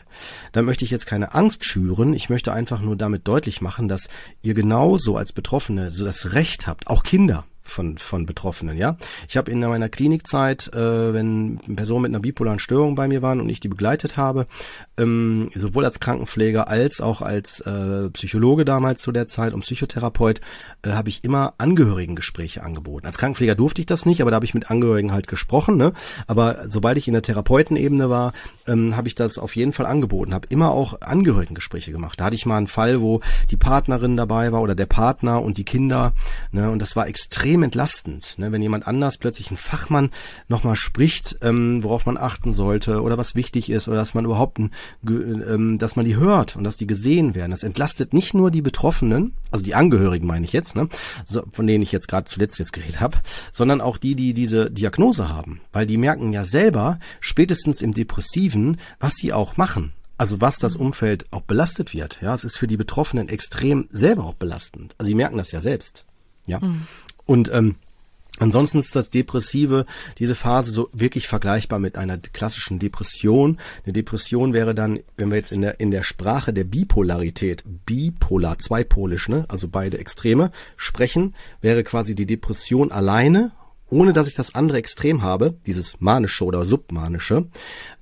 [0.53, 2.15] Da möchte ich jetzt keine Angst schüren.
[2.15, 4.09] Ich möchte einfach nur damit deutlich machen, dass
[4.43, 8.97] ihr genauso als Betroffene so das Recht habt, auch Kinder, von, von Betroffenen, ja.
[9.29, 13.41] Ich habe in meiner Klinikzeit, äh, wenn Personen mit einer bipolaren Störung bei mir waren
[13.41, 14.47] und ich die begleitet habe,
[14.99, 20.41] ähm, sowohl als Krankenpfleger als auch als äh, Psychologe damals zu der Zeit und Psychotherapeut,
[20.83, 23.07] äh, habe ich immer Angehörigengespräche angeboten.
[23.07, 25.93] Als Krankenpfleger durfte ich das nicht, aber da habe ich mit Angehörigen halt gesprochen, ne.
[26.27, 28.33] Aber sobald ich in der Therapeutenebene war,
[28.67, 32.21] ähm, habe ich das auf jeden Fall angeboten, habe immer auch Angehörigengespräche gemacht.
[32.21, 33.21] Da hatte ich mal einen Fall, wo
[33.51, 36.13] die Partnerin dabei war oder der Partner und die Kinder,
[36.51, 38.51] ne, und das war extrem extrem entlastend, ne?
[38.51, 40.09] wenn jemand anders plötzlich ein Fachmann
[40.49, 44.59] nochmal spricht, ähm, worauf man achten sollte oder was wichtig ist oder dass man überhaupt,
[44.59, 44.71] ein,
[45.07, 47.51] ähm, dass man die hört und dass die gesehen werden.
[47.51, 50.89] Das entlastet nicht nur die Betroffenen, also die Angehörigen meine ich jetzt, ne?
[51.27, 53.19] so, von denen ich jetzt gerade zuletzt jetzt geredet habe,
[53.53, 58.79] sondern auch die, die diese Diagnose haben, weil die merken ja selber spätestens im Depressiven,
[58.99, 59.93] was sie auch machen.
[60.17, 62.21] Also was das Umfeld auch belastet wird.
[62.23, 64.95] Ja, es ist für die Betroffenen extrem selber auch belastend.
[64.97, 66.07] Also sie merken das ja selbst.
[66.47, 66.59] Ja.
[66.61, 66.87] Mhm.
[67.27, 67.77] Und ähm,
[68.39, 69.85] Ansonsten ist das Depressive,
[70.19, 73.59] diese Phase so wirklich vergleichbar mit einer klassischen Depression.
[73.85, 78.59] Eine Depression wäre dann, wenn wir jetzt in der, in der Sprache der Bipolarität, bipolar,
[78.59, 83.53] zweipolisch, ne, also beide Extreme, sprechen, wäre quasi die Depression alleine,
[83.91, 87.47] ohne dass ich das andere Extrem habe, dieses manische oder submanische,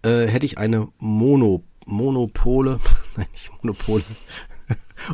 [0.03, 2.79] äh, hätte ich eine Mono, Monopole,
[3.17, 4.05] nein, nicht Monopole,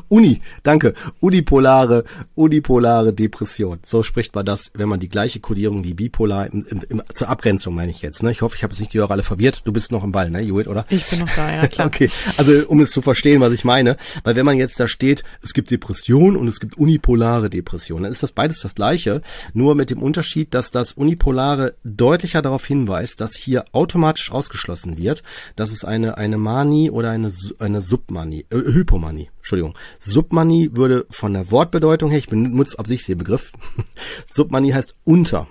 [0.09, 0.94] Uni, danke.
[1.20, 3.79] Unipolare, unipolare Depression.
[3.83, 7.29] So spricht man das, wenn man die gleiche Kodierung wie bipolar im, im, im, zur
[7.29, 8.22] Abgrenzung meine ich jetzt.
[8.22, 8.31] Ne?
[8.31, 9.62] Ich hoffe, ich habe jetzt nicht die Hörer alle verwirrt.
[9.64, 10.87] Du bist noch im Ball, ne, Judith, oder?
[10.88, 11.87] Ich bin noch da, ja klar.
[11.96, 15.25] okay, also um es zu verstehen, was ich meine, weil wenn man jetzt da steht,
[15.42, 19.22] es gibt Depression und es gibt unipolare Depression, dann ist das beides das gleiche,
[19.55, 25.22] nur mit dem Unterschied, dass das unipolare deutlicher darauf hinweist, dass hier automatisch ausgeschlossen wird,
[25.57, 31.32] dass es eine eine Manie oder eine eine Submanie, äh, Hypomanie Entschuldigung, Submanie würde von
[31.32, 33.52] der Wortbedeutung her, ich benutze absichtlich den Begriff,
[34.28, 35.46] Submanie heißt unter,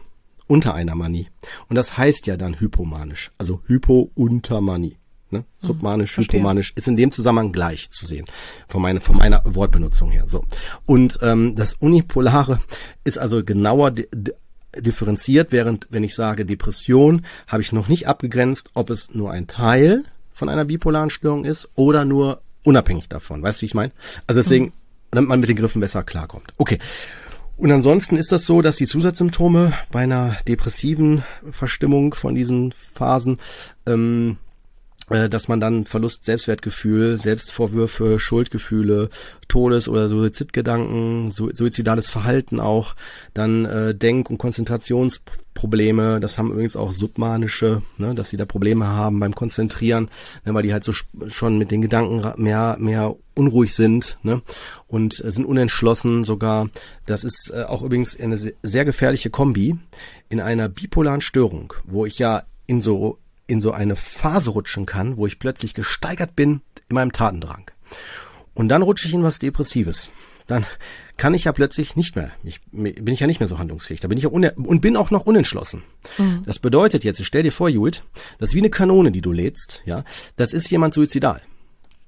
[0.47, 1.29] unter einer Manie.
[1.69, 4.97] Und das heißt ja dann hypomanisch, also Hypo unter Manie.
[5.29, 5.39] Ne?
[5.39, 6.39] Hm, Submanisch, Verstehe.
[6.41, 8.25] hypomanisch ist in dem Zusammenhang gleich zu sehen,
[8.67, 10.27] von, meine, von meiner Wortbenutzung her.
[10.27, 10.43] So
[10.85, 12.59] Und ähm, das Unipolare
[13.05, 13.93] ist also genauer
[14.77, 19.47] differenziert, während wenn ich sage Depression, habe ich noch nicht abgegrenzt, ob es nur ein
[19.47, 20.03] Teil
[20.33, 23.41] von einer bipolaren Störung ist oder nur unabhängig davon.
[23.41, 23.91] Weißt du, wie ich meine?
[24.27, 24.73] Also deswegen,
[25.11, 26.53] damit man mit den Griffen besser klarkommt.
[26.57, 26.79] Okay.
[27.57, 33.37] Und ansonsten ist das so, dass die Zusatzsymptome bei einer depressiven Verstimmung von diesen Phasen
[33.87, 34.44] ähm, äh,
[35.09, 39.09] dass man dann Verlust Selbstwertgefühl, Selbstvorwürfe, Schuldgefühle,
[39.47, 42.95] Todes- oder Suizidgedanken, suizidales Verhalten auch,
[43.33, 48.87] dann äh, Denk- und Konzentrationsprobleme, das haben übrigens auch submanische, ne, dass sie da Probleme
[48.87, 50.09] haben beim Konzentrieren,
[50.43, 54.41] ne, weil die halt so schon mit den Gedanken mehr, mehr unruhig sind ne,
[54.87, 56.69] und äh, sind unentschlossen sogar.
[57.05, 59.77] Das ist äh, auch übrigens eine sehr gefährliche Kombi
[60.29, 65.17] in einer bipolaren Störung, wo ich ja in so in so eine Phase rutschen kann,
[65.17, 67.69] wo ich plötzlich gesteigert bin in meinem Tatendrang.
[68.53, 70.11] Und dann rutsche ich in was Depressives.
[70.47, 70.65] Dann
[71.17, 73.99] kann ich ja plötzlich nicht mehr, ich, bin ich ja nicht mehr so handlungsfähig.
[73.99, 75.83] Da bin ich ja und bin auch noch unentschlossen.
[76.17, 76.43] Mhm.
[76.45, 78.03] Das bedeutet jetzt, stell dir vor, Jult,
[78.37, 80.03] das ist wie eine Kanone, die du lädst, ja.
[80.35, 81.41] Das ist jemand suizidal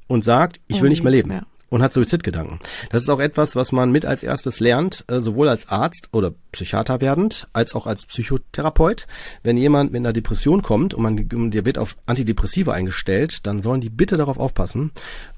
[0.07, 1.31] und sagt, ich will nicht mehr leben.
[1.31, 2.59] Ja und hat Suizidgedanken.
[2.89, 6.33] Das ist auch etwas, was man mit als erstes lernt, äh, sowohl als Arzt oder
[6.51, 9.05] Psychiater werdend, als auch als Psychotherapeut.
[9.43, 13.81] Wenn jemand mit einer Depression kommt und man der wird auf Antidepressiva eingestellt, dann sollen
[13.81, 14.91] die bitte darauf aufpassen,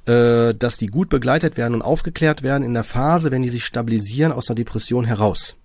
[0.05, 3.65] äh, dass die gut begleitet werden und aufgeklärt werden in der Phase, wenn die sich
[3.65, 5.55] stabilisieren aus der Depression heraus.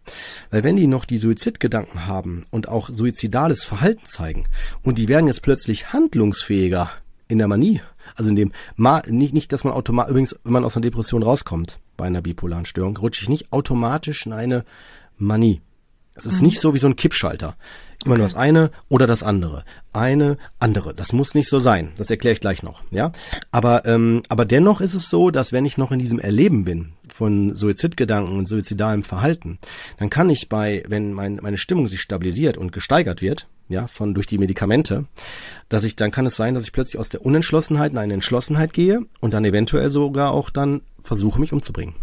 [0.50, 4.46] Weil wenn die noch die Suizidgedanken haben und auch suizidales Verhalten zeigen
[4.82, 6.90] und die werden jetzt plötzlich handlungsfähiger
[7.28, 7.80] in der Manie
[8.16, 11.22] also in dem, Ma nicht, nicht, dass man automatisch, übrigens, wenn man aus einer Depression
[11.22, 14.64] rauskommt, bei einer bipolaren Störung, rutsche ich nicht automatisch in eine
[15.16, 15.60] Manie.
[16.14, 16.46] Es ist mhm.
[16.46, 17.56] nicht so wie so ein Kippschalter.
[18.04, 18.18] Immer okay.
[18.18, 19.64] nur das eine oder das andere.
[19.92, 20.94] Eine, andere.
[20.94, 21.92] Das muss nicht so sein.
[21.96, 22.82] Das erkläre ich gleich noch.
[22.90, 23.12] Ja,
[23.50, 26.92] aber ähm, aber dennoch ist es so, dass wenn ich noch in diesem Erleben bin
[27.08, 29.58] von Suizidgedanken und suizidalem Verhalten,
[29.98, 34.14] dann kann ich bei, wenn mein, meine Stimmung sich stabilisiert und gesteigert wird, ja, von
[34.14, 35.06] durch die Medikamente,
[35.68, 38.72] dass ich dann kann es sein, dass ich plötzlich aus der Unentschlossenheit in eine Entschlossenheit
[38.72, 41.94] gehe und dann eventuell sogar auch dann versuche mich umzubringen.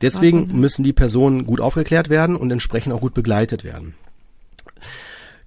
[0.00, 0.60] Deswegen Wahnsinn.
[0.60, 3.94] müssen die Personen gut aufgeklärt werden und entsprechend auch gut begleitet werden.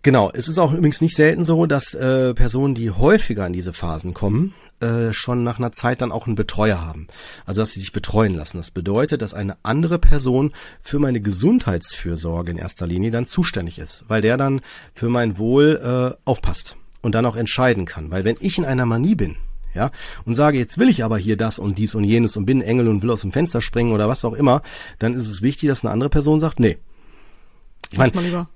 [0.04, 3.72] Genau, es ist auch übrigens nicht selten so, dass äh, Personen, die häufiger in diese
[3.72, 7.06] Phasen kommen, äh, schon nach einer Zeit dann auch einen Betreuer haben.
[7.46, 8.58] Also dass sie sich betreuen lassen.
[8.58, 14.04] Das bedeutet, dass eine andere Person für meine Gesundheitsfürsorge in erster Linie dann zuständig ist,
[14.08, 14.62] weil der dann
[14.96, 15.80] für mein Wohl
[16.16, 18.10] äh, aufpasst und dann auch entscheiden kann.
[18.10, 19.38] Weil wenn ich in einer Manie bin,
[19.74, 19.92] ja,
[20.26, 22.88] und sage, jetzt will ich aber hier das und dies und jenes und bin Engel
[22.88, 24.62] und will aus dem Fenster springen oder was auch immer,
[25.00, 26.78] dann ist es wichtig, dass eine andere Person sagt, nee,
[27.92, 28.50] Ich mein, lass mal lieber.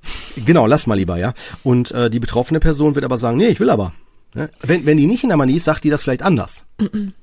[0.45, 1.33] Genau, lass mal lieber, ja.
[1.63, 3.93] Und äh, die betroffene Person wird aber sagen, nee, ich will aber.
[4.33, 4.49] Ne?
[4.61, 6.65] Wenn, wenn die nicht in der Manie ist, sagt die das vielleicht anders.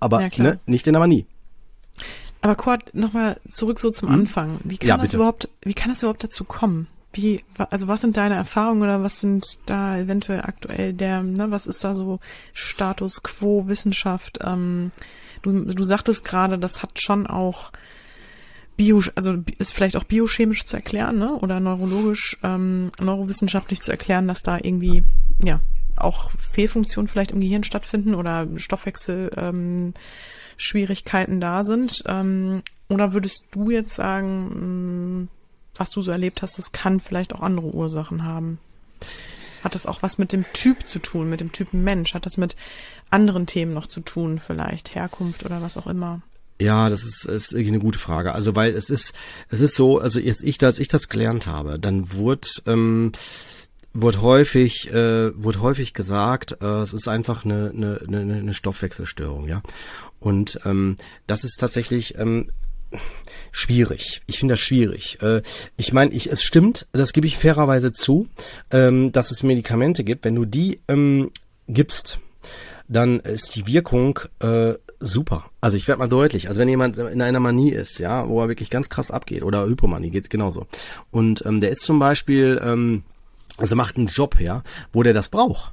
[0.00, 1.26] aber ja, ne, nicht in der Manie.
[2.40, 4.14] Aber Kurt, nochmal zurück so zum hm?
[4.14, 4.60] Anfang.
[4.64, 6.88] Wie kann ja, das überhaupt, wie kann das überhaupt dazu kommen?
[7.12, 11.66] Wie, also was sind deine Erfahrungen oder was sind da eventuell aktuell der, ne, was
[11.66, 12.20] ist da so
[12.54, 14.38] Status quo Wissenschaft?
[14.42, 14.92] Ähm,
[15.42, 17.70] du, du sagtest gerade, das hat schon auch
[18.76, 21.34] bio, also ist vielleicht auch biochemisch zu erklären, ne?
[21.34, 25.04] Oder neurologisch, ähm, neurowissenschaftlich zu erklären, dass da irgendwie,
[25.42, 25.60] ja,
[25.96, 29.94] auch Fehlfunktionen vielleicht im Gehirn stattfinden oder Stoffwechsel ähm,
[30.56, 32.02] Schwierigkeiten da sind.
[32.06, 35.28] Ähm, oder würdest du jetzt sagen,
[35.82, 38.60] was du so erlebt hast, das kann vielleicht auch andere Ursachen haben.
[39.64, 42.14] Hat das auch was mit dem Typ zu tun, mit dem Typen Mensch?
[42.14, 42.54] Hat das mit
[43.10, 46.22] anderen Themen noch zu tun, vielleicht Herkunft oder was auch immer?
[46.60, 48.32] Ja, das ist, ist eine gute Frage.
[48.32, 49.12] Also weil es ist,
[49.48, 53.10] es ist so, also jetzt ich, als ich das gelernt habe, dann wurde ähm,
[53.92, 59.48] wurde häufig äh, wurde häufig gesagt, äh, es ist einfach eine, eine, eine, eine Stoffwechselstörung,
[59.48, 59.62] ja.
[60.20, 62.52] Und ähm, das ist tatsächlich ähm,
[63.52, 64.22] schwierig.
[64.26, 65.18] Ich finde das schwierig.
[65.22, 65.42] Äh,
[65.76, 68.26] ich meine, ich, es stimmt, das gebe ich fairerweise zu,
[68.70, 70.24] ähm, dass es Medikamente gibt.
[70.24, 71.30] Wenn du die ähm,
[71.68, 72.18] gibst,
[72.88, 75.50] dann ist die Wirkung äh, super.
[75.60, 76.48] Also ich werde mal deutlich.
[76.48, 79.66] Also wenn jemand in einer Manie ist, ja, wo er wirklich ganz krass abgeht oder
[79.66, 80.66] Hypomanie geht genauso.
[81.10, 83.02] Und ähm, der ist zum Beispiel, ähm,
[83.58, 85.72] also macht einen Job, ja, wo der das braucht.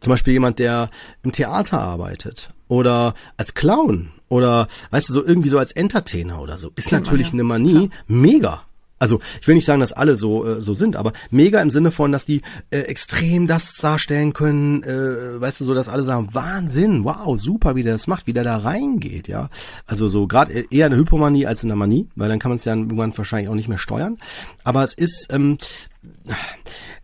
[0.00, 0.90] Zum Beispiel jemand, der
[1.22, 6.56] im Theater arbeitet oder als Clown oder weißt du so irgendwie so als Entertainer oder
[6.56, 7.32] so ist Kennt natürlich ja.
[7.34, 7.90] eine Manie Klar.
[8.06, 8.62] mega.
[9.00, 11.90] Also ich will nicht sagen, dass alle so äh, so sind, aber mega im Sinne
[11.90, 16.28] von, dass die äh, extrem das darstellen können, äh, weißt du, so dass alle sagen,
[16.32, 19.48] Wahnsinn, wow, super, wie der das macht, wie der da reingeht, ja.
[19.86, 22.74] Also so gerade eher eine Hypomanie als eine Manie, weil dann kann man es ja
[22.74, 24.18] irgendwann wahrscheinlich auch nicht mehr steuern.
[24.64, 25.56] Aber es ist ähm,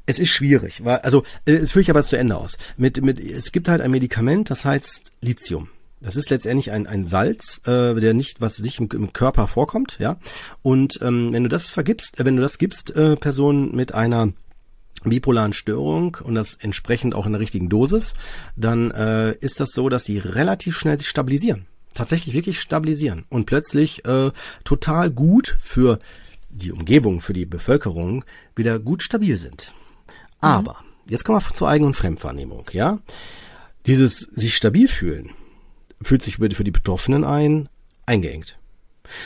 [0.04, 2.58] es ist schwierig, weil also äh, es führe ich aber zu Ende aus.
[2.76, 5.70] Mit mit es gibt halt ein Medikament, das heißt Lithium.
[6.00, 9.96] Das ist letztendlich ein, ein Salz, äh, der nicht, was nicht im, im Körper vorkommt,
[9.98, 10.16] ja.
[10.62, 14.32] Und ähm, wenn du das vergibst, äh, wenn du das gibst, äh, Personen mit einer
[15.04, 18.14] bipolaren Störung und das entsprechend auch in der richtigen Dosis,
[18.56, 21.66] dann äh, ist das so, dass die relativ schnell sich stabilisieren.
[21.94, 24.30] Tatsächlich wirklich stabilisieren und plötzlich äh,
[24.64, 25.98] total gut für
[26.50, 29.74] die Umgebung, für die Bevölkerung wieder gut stabil sind.
[30.40, 31.10] Aber, mhm.
[31.10, 32.98] jetzt kommen wir zur Eigen- und Fremdwahrnehmung, ja.
[33.86, 35.30] Dieses sich stabil fühlen,
[36.02, 37.68] fühlt sich für die Betroffenen ein,
[38.06, 38.58] eingeengt.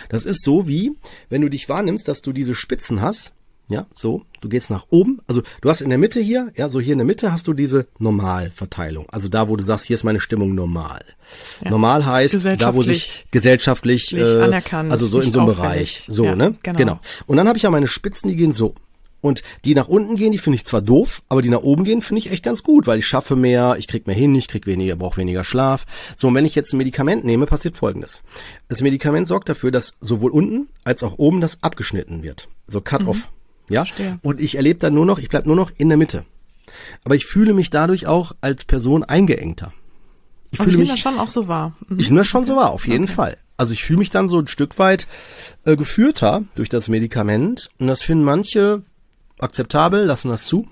[0.08, 0.92] Das ist so wie,
[1.28, 3.32] wenn du dich wahrnimmst, dass du diese Spitzen hast,
[3.70, 6.80] ja, so, du gehst nach oben, also du hast in der Mitte hier, ja, so
[6.80, 10.02] hier in der Mitte hast du diese Normalverteilung, also da, wo du sagst, hier ist
[10.02, 11.00] meine Stimmung normal.
[11.64, 11.70] Ja.
[11.70, 16.34] Normal heißt, da, wo sich gesellschaftlich, äh, also so in so einem Bereich, so, ja,
[16.34, 16.78] ne, genau.
[16.78, 17.00] genau.
[17.26, 18.74] Und dann habe ich ja meine Spitzen, die gehen so.
[19.20, 22.02] Und die nach unten gehen, die finde ich zwar doof, aber die nach oben gehen,
[22.02, 24.66] finde ich echt ganz gut, weil ich schaffe mehr, ich krieg mehr hin, ich krieg
[24.66, 25.84] weniger, brauche weniger Schlaf.
[26.16, 28.22] So, und wenn ich jetzt ein Medikament nehme, passiert folgendes.
[28.68, 32.48] Das Medikament sorgt dafür, dass sowohl unten als auch oben das abgeschnitten wird.
[32.66, 33.28] So Cut-off.
[33.68, 33.74] Mhm.
[33.74, 33.84] Ja.
[33.84, 34.18] Verstehe.
[34.22, 36.24] Und ich erlebe dann nur noch, ich bleib nur noch in der Mitte.
[37.04, 39.72] Aber ich fühle mich dadurch auch als Person eingeengter.
[40.50, 41.76] Ich also fühle ich mich, das schon auch so wahr.
[41.88, 41.98] Mhm.
[41.98, 42.50] Ich nehme das schon okay.
[42.50, 43.12] so wahr, auf jeden okay.
[43.12, 43.36] Fall.
[43.56, 45.06] Also ich fühle mich dann so ein Stück weit
[45.64, 47.70] äh, geführter durch das Medikament.
[47.78, 48.82] Und das finden manche
[49.42, 50.68] akzeptabel, lassen das zu.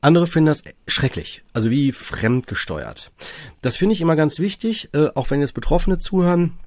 [0.00, 3.12] Andere finden das schrecklich, also wie fremdgesteuert.
[3.62, 6.58] Das finde ich immer ganz wichtig, äh, auch wenn jetzt Betroffene zuhören,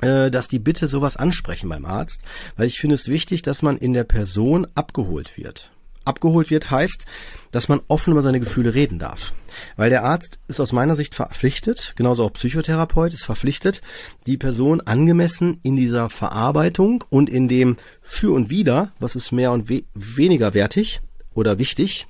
[0.00, 2.20] äh, dass die bitte sowas ansprechen beim Arzt,
[2.56, 5.72] weil ich finde es wichtig, dass man in der Person abgeholt wird
[6.04, 7.06] abgeholt wird, heißt,
[7.50, 9.34] dass man offen über seine Gefühle reden darf.
[9.76, 13.82] Weil der Arzt ist aus meiner Sicht verpflichtet, genauso auch Psychotherapeut ist verpflichtet,
[14.26, 19.52] die Person angemessen in dieser Verarbeitung und in dem Für und Wider, was ist mehr
[19.52, 21.02] und we weniger wertig,
[21.34, 22.06] oder wichtig,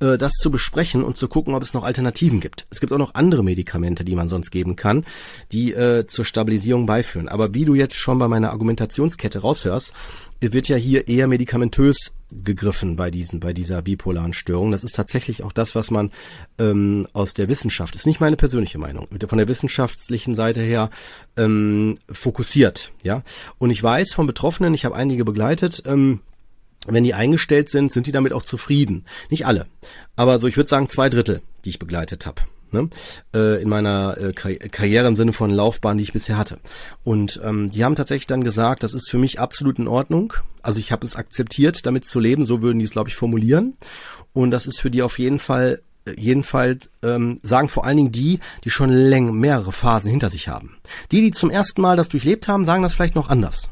[0.00, 2.66] äh, das zu besprechen und zu gucken, ob es noch Alternativen gibt.
[2.70, 5.04] Es gibt auch noch andere Medikamente, die man sonst geben kann,
[5.52, 7.28] die äh, zur Stabilisierung beiführen.
[7.28, 9.92] Aber wie du jetzt schon bei meiner Argumentationskette raushörst,
[10.40, 14.72] wird ja hier eher medikamentös gegriffen bei diesen, bei dieser bipolaren Störung.
[14.72, 16.10] Das ist tatsächlich auch das, was man
[16.58, 20.90] ähm, aus der Wissenschaft, ist nicht meine persönliche Meinung, von der wissenschaftlichen Seite her
[21.36, 22.92] ähm, fokussiert.
[23.02, 23.22] Ja,
[23.58, 25.82] und ich weiß von Betroffenen, ich habe einige begleitet.
[25.86, 26.20] Ähm,
[26.88, 29.06] wenn die eingestellt sind, sind die damit auch zufrieden.
[29.30, 29.66] Nicht alle,
[30.14, 32.88] aber so ich würde sagen zwei Drittel, die ich begleitet habe ne?
[33.34, 36.58] äh, in meiner äh, Karriere im Sinne von Laufbahn, die ich bisher hatte.
[37.04, 40.32] Und ähm, die haben tatsächlich dann gesagt, das ist für mich absolut in Ordnung.
[40.62, 43.76] Also ich habe es akzeptiert, damit zu leben, so würden die es, glaube ich, formulieren.
[44.32, 48.12] Und das ist für die auf jeden Fall äh, jedenfalls ähm, sagen vor allen Dingen
[48.12, 50.78] die, die schon länger mehrere Phasen hinter sich haben.
[51.12, 53.68] Die, die zum ersten Mal das durchlebt haben, sagen das vielleicht noch anders.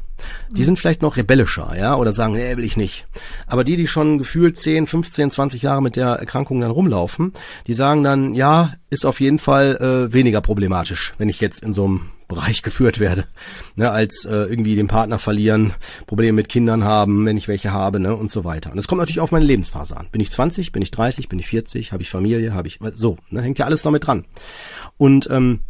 [0.49, 3.07] Die sind vielleicht noch rebellischer, ja, oder sagen, nee, will ich nicht.
[3.47, 7.33] Aber die, die schon gefühlt 10, 15, 20 Jahre mit der Erkrankung dann rumlaufen,
[7.67, 11.73] die sagen dann, ja, ist auf jeden Fall äh, weniger problematisch, wenn ich jetzt in
[11.73, 13.25] so einem Bereich geführt werde,
[13.75, 15.73] ne, als äh, irgendwie den Partner verlieren,
[16.07, 18.71] Probleme mit Kindern haben, wenn ich welche habe, ne, und so weiter.
[18.71, 20.07] Und es kommt natürlich auf meine Lebensphase an.
[20.11, 23.17] Bin ich 20, bin ich 30, bin ich 40, habe ich Familie, habe ich so,
[23.29, 24.25] ne, hängt ja alles damit dran.
[24.97, 25.61] Und ähm,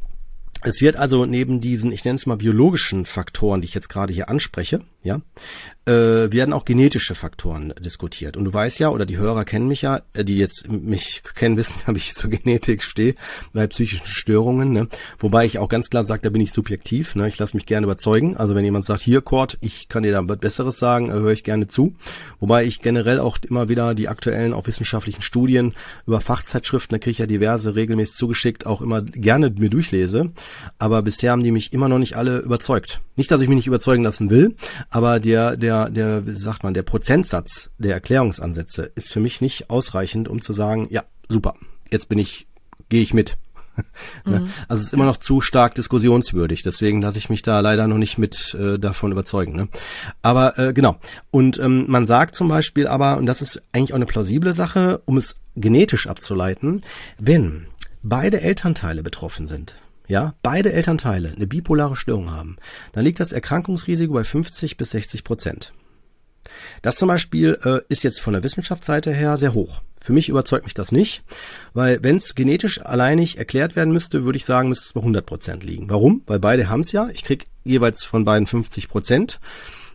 [0.65, 4.13] es wird also neben diesen, ich nenne es mal biologischen Faktoren, die ich jetzt gerade
[4.13, 5.21] hier anspreche, ja,
[5.87, 8.37] äh, werden auch genetische Faktoren diskutiert.
[8.37, 11.57] Und du weißt ja, oder die Hörer kennen mich ja, äh, die jetzt mich kennen,
[11.57, 13.15] wissen, ob ich zur Genetik stehe,
[13.53, 14.73] bei psychischen Störungen.
[14.73, 14.87] Ne?
[15.19, 17.15] Wobei ich auch ganz klar sage, da bin ich subjektiv.
[17.15, 17.27] Ne?
[17.27, 18.35] Ich lasse mich gerne überzeugen.
[18.35, 21.43] Also wenn jemand sagt, hier Kurt, ich kann dir da Besseres sagen, äh, höre ich
[21.43, 21.93] gerne zu.
[22.39, 25.73] Wobei ich generell auch immer wieder die aktuellen, auch wissenschaftlichen Studien
[26.07, 30.31] über Fachzeitschriften, da kriege ich ja diverse regelmäßig zugeschickt, auch immer gerne mir durchlese.
[30.79, 33.01] Aber bisher haben die mich immer noch nicht alle überzeugt.
[33.17, 34.55] Nicht, dass ich mich nicht überzeugen lassen will,
[34.95, 39.69] aber der, der, der, wie sagt man, der Prozentsatz der Erklärungsansätze ist für mich nicht
[39.69, 41.55] ausreichend, um zu sagen, ja, super,
[41.91, 42.47] jetzt bin ich,
[42.87, 43.37] gehe ich mit.
[44.25, 44.39] ne?
[44.39, 44.49] mhm.
[44.69, 47.97] Also es ist immer noch zu stark diskussionswürdig, deswegen lasse ich mich da leider noch
[47.97, 49.53] nicht mit äh, davon überzeugen.
[49.53, 49.67] Ne?
[50.21, 50.95] Aber äh, genau.
[51.29, 55.01] Und ähm, man sagt zum Beispiel aber, und das ist eigentlich auch eine plausible Sache,
[55.03, 56.83] um es genetisch abzuleiten,
[57.19, 57.67] wenn
[58.01, 59.75] beide Elternteile betroffen sind,
[60.07, 62.57] ja, beide Elternteile eine bipolare Störung haben,
[62.91, 65.73] dann liegt das Erkrankungsrisiko bei 50 bis 60 Prozent.
[66.81, 69.81] Das zum Beispiel äh, ist jetzt von der Wissenschaftsseite her sehr hoch.
[69.99, 71.23] Für mich überzeugt mich das nicht,
[71.73, 75.25] weil wenn es genetisch alleinig erklärt werden müsste, würde ich sagen, müsste es bei 100
[75.25, 75.89] Prozent liegen.
[75.89, 76.21] Warum?
[76.27, 77.09] Weil beide haben es ja.
[77.11, 79.39] Ich krieg jeweils von beiden 50 Prozent.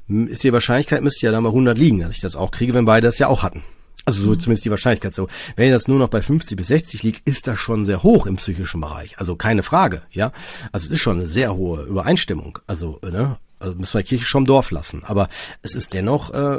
[0.08, 2.86] Ist die Wahrscheinlichkeit müsste ja dann bei 100 liegen, dass ich das auch kriege, wenn
[2.86, 3.62] beide das ja auch hatten.
[4.10, 5.28] Also so zumindest die Wahrscheinlichkeit so.
[5.56, 8.36] Wenn das nur noch bei 50 bis 60 liegt, ist das schon sehr hoch im
[8.36, 9.18] psychischen Bereich.
[9.18, 10.32] Also keine Frage, ja.
[10.72, 12.58] Also es ist schon eine sehr hohe Übereinstimmung.
[12.66, 15.02] Also, ne, also müssen wir Kirche schon im Dorf lassen.
[15.04, 15.28] Aber
[15.62, 16.58] es ist dennoch äh,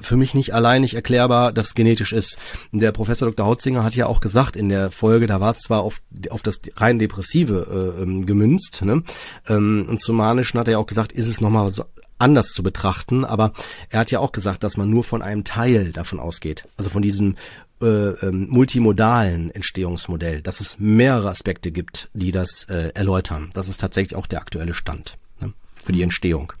[0.00, 2.38] für mich nicht alleinig erklärbar, dass es genetisch ist.
[2.70, 3.46] Der Professor Dr.
[3.46, 6.60] Hautzinger hat ja auch gesagt in der Folge, da war es zwar auf, auf das
[6.76, 9.02] rein Depressive äh, ähm, gemünzt, ne?
[9.48, 11.84] Ähm, und zum Manischen hat er ja auch gesagt, ist es nochmal so
[12.18, 13.52] anders zu betrachten, aber
[13.90, 17.02] er hat ja auch gesagt, dass man nur von einem Teil davon ausgeht, also von
[17.02, 17.36] diesem
[17.82, 23.50] äh, ähm, multimodalen Entstehungsmodell, dass es mehrere Aspekte gibt, die das äh, erläutern.
[23.54, 26.52] Das ist tatsächlich auch der aktuelle Stand ne, für die Entstehung.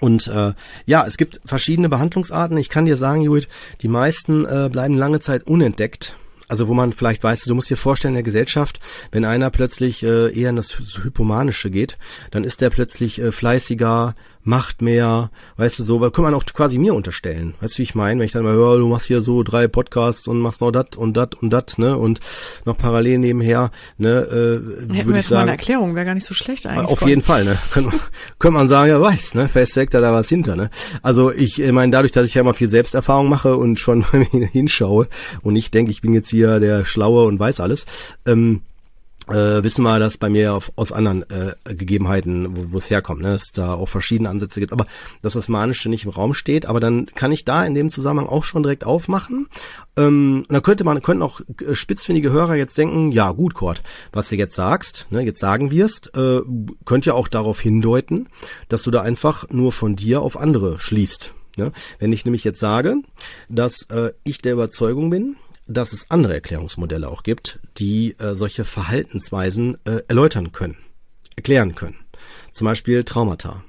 [0.00, 0.54] Und äh,
[0.86, 2.56] ja, es gibt verschiedene Behandlungsarten.
[2.56, 3.48] Ich kann dir sagen, Judith,
[3.82, 6.16] die meisten äh, bleiben lange Zeit unentdeckt
[6.52, 8.78] also wo man vielleicht weiß, du musst dir vorstellen, in der Gesellschaft,
[9.10, 11.96] wenn einer plötzlich äh, eher in das Hypomanische geht,
[12.30, 16.44] dann ist der plötzlich äh, fleißiger, macht mehr, weißt du so, weil kann man auch
[16.44, 17.54] quasi mir unterstellen.
[17.60, 18.20] Weißt du, wie ich meine?
[18.20, 20.96] Wenn ich dann mal höre, du machst hier so drei Podcasts und machst noch dat
[20.96, 21.96] und dat und dat, ne?
[21.96, 22.20] Und
[22.64, 25.38] noch parallel nebenher, ne, äh, Hätten würde ich sagen.
[25.38, 26.88] Mal eine Erklärung, wäre gar nicht so schlecht eigentlich.
[26.88, 27.56] Auf jeden Fall, ne?
[27.72, 28.00] Könnte man,
[28.38, 29.48] könnte man sagen, ja weiß, ne?
[29.48, 30.70] Vielleicht steckt da da was hinter, ne?
[31.02, 34.04] Also ich äh, meine, dadurch, dass ich ja immer viel Selbsterfahrung mache und schon
[34.52, 35.08] hinschaue
[35.42, 37.86] und ich denke, ich bin jetzt hier der Schlaue und weiß alles,
[38.26, 38.62] ähm,
[39.32, 43.32] äh, wissen wir das bei mir auf, aus anderen äh, Gegebenheiten, wo es herkommt, ne?
[43.32, 44.86] dass da auch verschiedene Ansätze gibt, aber
[45.22, 48.28] dass das Manische nicht im Raum steht, aber dann kann ich da in dem Zusammenhang
[48.28, 49.48] auch schon direkt aufmachen.
[49.96, 54.28] Ähm, da könnte man, könnten auch äh, spitzfindige Hörer jetzt denken, ja gut, Kurt, was
[54.28, 56.40] du jetzt sagst, ne, jetzt sagen wirst, äh,
[56.84, 58.28] könnte ja auch darauf hindeuten,
[58.68, 61.34] dass du da einfach nur von dir auf andere schließt.
[61.56, 61.70] Ne?
[61.98, 62.96] Wenn ich nämlich jetzt sage,
[63.48, 65.36] dass äh, ich der Überzeugung bin,
[65.72, 70.76] dass es andere Erklärungsmodelle auch gibt, die äh, solche Verhaltensweisen äh, erläutern können,
[71.36, 71.96] erklären können.
[72.52, 73.64] Zum Beispiel Traumata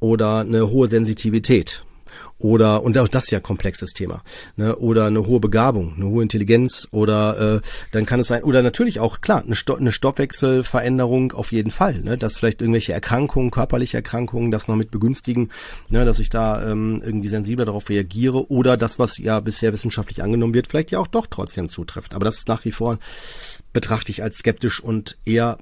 [0.00, 1.84] oder eine hohe Sensitivität
[2.42, 4.22] oder und auch das ist ja komplexes Thema
[4.56, 4.76] ne?
[4.76, 7.60] oder eine hohe Begabung eine hohe Intelligenz oder äh,
[7.92, 12.00] dann kann es sein oder natürlich auch klar eine, Sto eine Stoffwechselveränderung auf jeden Fall
[12.00, 12.18] ne?
[12.18, 15.50] dass vielleicht irgendwelche Erkrankungen körperliche Erkrankungen das noch mit begünstigen
[15.88, 16.04] ne?
[16.04, 20.54] dass ich da ähm, irgendwie sensibler darauf reagiere oder das was ja bisher wissenschaftlich angenommen
[20.54, 22.98] wird vielleicht ja auch doch trotzdem zutrifft aber das ist nach wie vor
[23.72, 25.58] betrachte ich als skeptisch und eher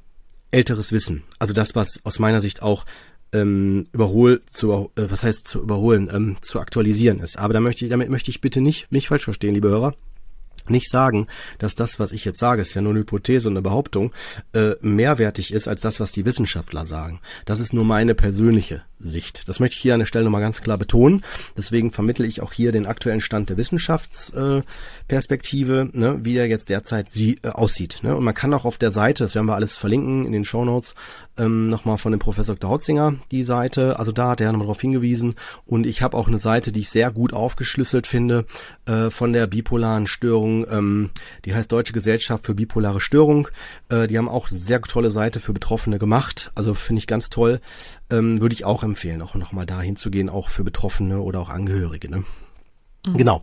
[0.50, 2.84] älteres Wissen also das was aus meiner Sicht auch
[3.32, 7.38] ähm, überhol zu äh, was heißt zu überholen ähm, zu aktualisieren ist.
[7.38, 9.94] Aber da möchte ich damit möchte ich bitte nicht mich falsch verstehen, liebe Hörer
[10.70, 11.26] nicht sagen,
[11.59, 14.12] dass das, was ich jetzt sage, ist ja nur eine Hypothese und eine Behauptung,
[14.52, 17.20] äh, mehrwertig ist als das, was die Wissenschaftler sagen.
[17.44, 19.48] Das ist nur meine persönliche Sicht.
[19.48, 21.24] Das möchte ich hier an der Stelle nochmal ganz klar betonen.
[21.56, 26.68] Deswegen vermittle ich auch hier den aktuellen Stand der Wissenschaftsperspektive, äh, ne, wie er jetzt
[26.68, 28.00] derzeit sie, äh, aussieht.
[28.02, 28.14] Ne?
[28.14, 30.64] Und man kann auch auf der Seite, das werden wir alles verlinken in den Show
[30.64, 30.94] Notes,
[31.38, 32.70] ähm, nochmal von dem Professor Dr.
[32.70, 33.98] Hotzinger die Seite.
[33.98, 35.35] Also da hat er nochmal darauf hingewiesen.
[35.64, 38.44] Und ich habe auch eine Seite, die ich sehr gut aufgeschlüsselt finde,
[38.87, 41.10] äh, von der bipolaren Störung Stiftung, ähm,
[41.44, 43.48] die heißt Deutsche Gesellschaft für bipolare Störung.
[43.88, 46.52] Äh, die haben auch eine sehr tolle Seite für Betroffene gemacht.
[46.54, 47.60] Also finde ich ganz toll.
[48.10, 52.10] Ähm, Würde ich auch empfehlen, auch nochmal da hinzugehen, auch für Betroffene oder auch Angehörige.
[52.10, 52.24] Ne?
[53.06, 53.16] Mhm.
[53.16, 53.42] Genau.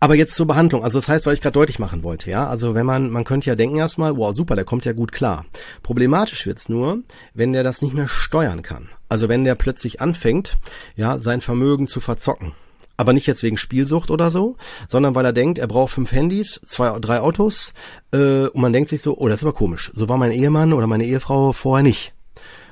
[0.00, 0.84] Aber jetzt zur Behandlung.
[0.84, 2.48] Also das heißt, weil ich gerade deutlich machen wollte, ja.
[2.48, 5.44] Also wenn man, man könnte ja denken erstmal, wow, super, der kommt ja gut klar.
[5.82, 7.02] Problematisch wird's nur,
[7.34, 8.88] wenn der das nicht mehr steuern kann.
[9.08, 10.58] Also wenn der plötzlich anfängt,
[10.96, 12.52] ja, sein Vermögen zu verzocken.
[12.98, 14.56] Aber nicht jetzt wegen Spielsucht oder so,
[14.88, 17.72] sondern weil er denkt, er braucht fünf Handys, zwei, drei Autos,
[18.12, 19.92] äh, und man denkt sich so, oh, das ist aber komisch.
[19.94, 22.12] So war mein Ehemann oder meine Ehefrau vorher nicht.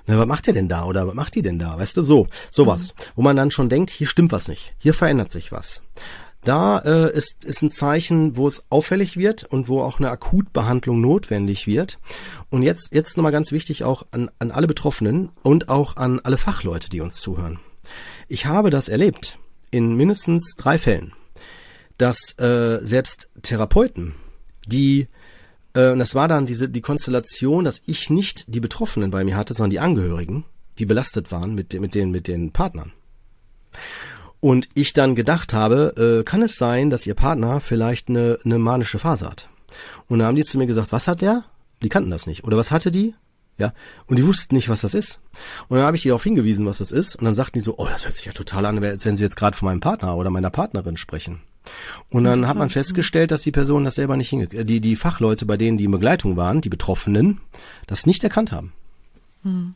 [0.07, 1.79] Na, was macht der denn da oder was macht die denn da?
[1.79, 2.89] Weißt du, so, sowas.
[2.93, 3.03] Mhm.
[3.14, 5.83] Wo man dann schon denkt, hier stimmt was nicht, hier verändert sich was.
[6.43, 11.01] Da äh, ist, ist ein Zeichen, wo es auffällig wird und wo auch eine Akutbehandlung
[11.01, 11.99] notwendig wird.
[12.51, 16.37] Und jetzt, jetzt nochmal ganz wichtig auch an, an alle Betroffenen und auch an alle
[16.37, 17.59] Fachleute, die uns zuhören.
[18.29, 19.39] Ich habe das erlebt
[19.71, 21.12] in mindestens drei Fällen,
[21.99, 24.14] dass äh, selbst Therapeuten,
[24.67, 25.09] die
[25.75, 29.37] äh, und das war dann diese die Konstellation, dass ich nicht die Betroffenen bei mir
[29.37, 30.45] hatte, sondern die Angehörigen,
[30.79, 32.93] die belastet waren mit, mit, den, mit den Partnern.
[34.41, 38.59] Und ich dann gedacht habe, äh, kann es sein, dass ihr Partner vielleicht eine, eine
[38.59, 39.49] manische Phase hat?
[40.09, 41.45] Und dann haben die zu mir gesagt, was hat der?
[41.83, 42.45] Die kannten das nicht.
[42.45, 43.14] Oder was hatte die?
[43.59, 43.73] Ja,
[44.07, 45.21] und die wussten nicht, was das ist.
[45.69, 47.17] Und dann habe ich die darauf hingewiesen, was das ist.
[47.17, 49.25] Und dann sagten die so, oh, das hört sich ja total an, als wenn sie
[49.25, 51.41] jetzt gerade von meinem Partner oder meiner Partnerin sprechen.
[52.11, 55.47] Und dann hat man festgestellt, dass die Personen das selber nicht hingekriegt, die, die Fachleute,
[55.47, 57.41] bei denen die in Begleitung waren, die Betroffenen,
[57.87, 58.73] das nicht erkannt haben.
[59.43, 59.75] Hm.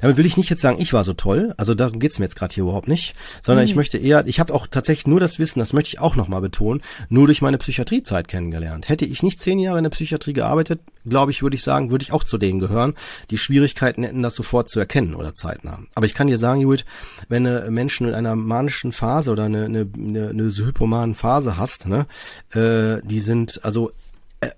[0.00, 2.36] Damit will ich nicht jetzt sagen, ich war so toll, also darum geht's mir jetzt
[2.36, 3.70] gerade hier überhaupt nicht, sondern mhm.
[3.70, 6.40] ich möchte eher, ich habe auch tatsächlich nur das Wissen, das möchte ich auch nochmal
[6.40, 8.88] betonen, nur durch meine Psychiatriezeit kennengelernt.
[8.88, 12.02] Hätte ich nicht zehn Jahre in der Psychiatrie gearbeitet, glaube ich, würde ich sagen, würde
[12.02, 12.94] ich auch zu denen gehören,
[13.30, 15.80] die Schwierigkeiten hätten, das sofort zu erkennen oder zeitnah.
[15.94, 16.84] Aber ich kann dir sagen, Judith,
[17.28, 21.86] wenn du Menschen in einer manischen Phase oder eine, eine, eine, eine hypomanen Phase hast,
[21.86, 22.06] ne,
[22.54, 23.92] äh, die sind, also
[24.40, 24.50] äh,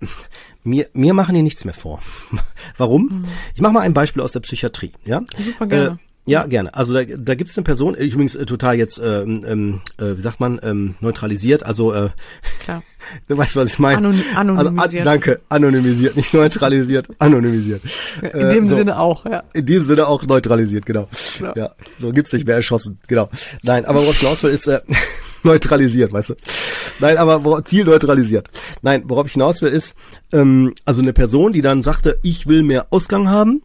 [0.63, 2.01] mir, mir machen die nichts mehr vor.
[2.77, 3.03] Warum?
[3.03, 3.23] Mhm.
[3.55, 4.91] Ich mache mal ein Beispiel aus der Psychiatrie.
[5.05, 5.21] Ja?
[5.37, 5.99] Super gerne.
[5.99, 6.73] Äh, ja, gerne.
[6.73, 10.17] Also da, da gibt es eine Person, ich übrigens äh, total jetzt, ähm, ähm, äh,
[10.17, 12.09] wie sagt man, ähm, neutralisiert, also äh,
[12.63, 12.81] Klar.
[13.27, 13.97] du weißt, was ich meine.
[13.97, 14.79] Anon anonymisiert.
[14.79, 17.81] Also, an, danke, anonymisiert, nicht neutralisiert, anonymisiert.
[18.21, 19.43] In äh, dem so, Sinne auch, ja.
[19.53, 21.09] In dem Sinne auch neutralisiert, genau.
[21.35, 21.57] Klar.
[21.57, 23.29] Ja, so gibt's nicht mehr erschossen, genau.
[23.61, 24.79] Nein, aber worauf ich hinaus will, ist äh,
[25.43, 26.35] neutralisiert, weißt du.
[26.99, 28.47] Nein, aber Ziel neutralisiert.
[28.81, 29.95] Nein, worauf ich hinaus will, ist,
[30.31, 33.61] ähm, also eine Person, die dann sagte, ich will mehr Ausgang haben,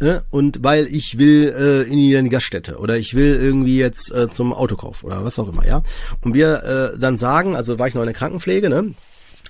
[0.00, 4.28] äh, und weil ich will äh, in die Gaststätte oder ich will irgendwie jetzt äh,
[4.28, 5.82] zum Autokauf oder was auch immer, ja.
[6.22, 8.94] Und wir äh, dann sagen, also war ich noch in der Krankenpflege, ne?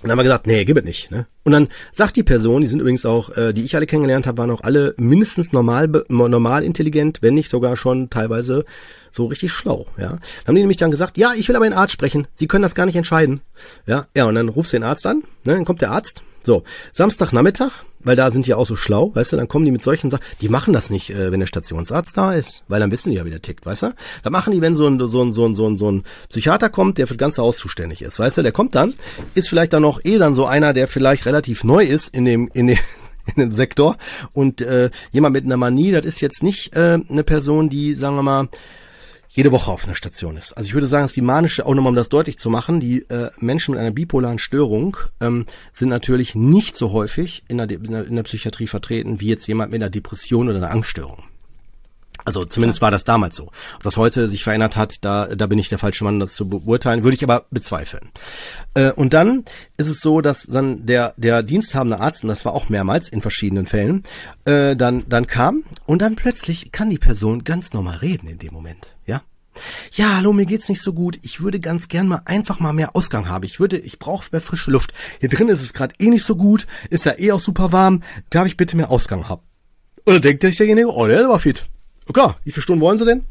[0.03, 1.11] Und dann haben wir gesagt, nee, gib es nicht.
[1.11, 1.27] Ne?
[1.45, 4.39] Und dann sagt die Person, die sind übrigens auch, äh, die ich alle kennengelernt habe,
[4.39, 8.65] waren auch alle mindestens normal, normal intelligent, wenn nicht sogar schon teilweise
[9.11, 9.87] so richtig schlau.
[9.99, 12.27] Ja, dann haben die nämlich dann gesagt, ja, ich will aber einen Arzt sprechen.
[12.35, 13.43] Sie können das gar nicht entscheiden.
[13.87, 15.19] Ja, ja, und dann rufst du den Arzt an.
[15.45, 15.55] Ne?
[15.55, 16.23] Dann kommt der Arzt.
[16.43, 17.71] So, Samstagnachmittag,
[18.03, 20.25] weil da sind die auch so schlau, weißt du, dann kommen die mit solchen Sachen,
[20.41, 23.25] die machen das nicht, äh, wenn der Stationsarzt da ist, weil dann wissen die ja,
[23.25, 23.95] wie der tickt, weißt du?
[24.23, 26.69] Da machen die, wenn so ein, so ein, so ein, so ein, so ein Psychiater
[26.69, 28.95] kommt, der für das ganze Haus zuständig ist, weißt du, der kommt dann,
[29.35, 32.51] ist vielleicht dann noch eh dann so einer, der vielleicht relativ neu ist in dem,
[32.55, 32.79] in dem,
[33.35, 33.97] in dem Sektor.
[34.33, 38.17] Und äh, jemand mit einer Manie, das ist jetzt nicht äh, eine Person, die, sagen
[38.17, 38.49] wir mal,
[39.33, 40.53] jede Woche auf einer Station ist.
[40.53, 43.09] Also ich würde sagen, dass die manische, auch nochmal um das deutlich zu machen, die
[43.09, 47.93] äh, Menschen mit einer bipolaren Störung ähm, sind natürlich nicht so häufig in der, in,
[47.93, 51.23] der, in der Psychiatrie vertreten, wie jetzt jemand mit einer Depression oder einer Angststörung.
[52.25, 53.51] Also zumindest war das damals so.
[53.77, 56.49] Ob das heute sich verändert hat, da, da bin ich der falsche Mann, das zu
[56.49, 58.11] beurteilen, würde ich aber bezweifeln.
[58.75, 59.45] Äh, und dann
[59.77, 63.23] ist es so, dass dann der, der diensthabende Arzt, und das war auch mehrmals in
[63.23, 64.05] verschiedenen Fällen,
[64.45, 68.53] äh, dann, dann kam und dann plötzlich kann die Person ganz normal reden in dem
[68.53, 68.95] Moment.
[69.93, 71.19] Ja, hallo, mir geht's nicht so gut.
[71.23, 73.45] Ich würde ganz gern mal einfach mal mehr Ausgang haben.
[73.45, 74.93] Ich würde, ich brauche mehr frische Luft.
[75.19, 78.03] Hier drin ist es gerade eh nicht so gut, ist ja eh auch super warm.
[78.31, 79.43] Darf ich bitte mehr Ausgang haben?
[80.07, 81.67] Oder denkt sich derjenige, oh, der war fit.
[82.13, 83.25] klar, wie viele Stunden wollen Sie denn?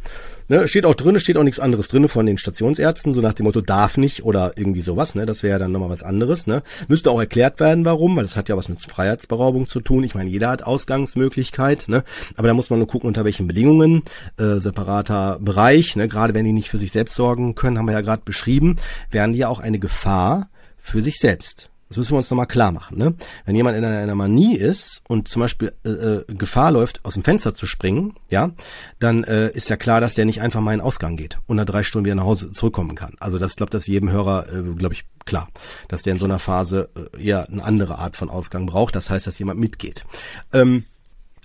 [0.52, 3.44] Ne, steht auch drin, steht auch nichts anderes drin von den Stationsärzten, so nach dem
[3.44, 5.28] Motto darf nicht oder irgendwie sowas, ne?
[5.28, 6.64] Das wäre ja dann nochmal was anderes, ne?
[6.88, 10.04] Müsste auch erklärt werden, warum, weil das hat ja was mit Freiheitsberaubung zu tun.
[10.04, 12.04] Ich meine, jeder hat Ausgangsmöglichkeit, ne?
[12.36, 14.02] Aber da muss man nur gucken, unter welchen Bedingungen,
[14.40, 16.08] äh, separater Bereich, ne?
[16.08, 18.78] Gerade wenn die nicht für sich selbst sorgen können, haben wir ja gerade beschrieben,
[19.12, 21.70] wären die ja auch eine Gefahr für sich selbst.
[21.90, 22.98] Das müssen wir uns nochmal klar machen.
[23.00, 23.16] Ne?
[23.46, 27.24] Wenn jemand in einer, Manie ist und zum Beispiel äh, äh, Gefahr läuft, aus dem
[27.24, 28.52] Fenster zu springen, ja,
[29.00, 31.58] dann äh, ist ja klar, dass der nicht einfach mal in den Ausgang geht und
[31.58, 33.16] nach drei Stunden wieder nach Hause zurückkommen kann.
[33.20, 35.50] Also das glaube das jedem Hörer, äh, glaube ich, klar,
[35.88, 38.96] dass der in so einer Phase äh, eher eine andere Art von Ausgang braucht.
[38.96, 40.06] Das heißt, dass jemand mitgeht.
[40.54, 40.86] Ähm,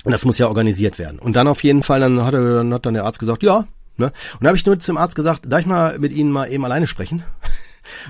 [0.05, 1.19] und das muss ja organisiert werden.
[1.19, 3.67] Und dann auf jeden Fall, dann hat, er, dann hat dann der Arzt gesagt, ja.
[3.97, 4.07] Ne?
[4.07, 6.65] Und da habe ich nur zum Arzt gesagt, darf ich mal mit Ihnen mal eben
[6.65, 7.23] alleine sprechen?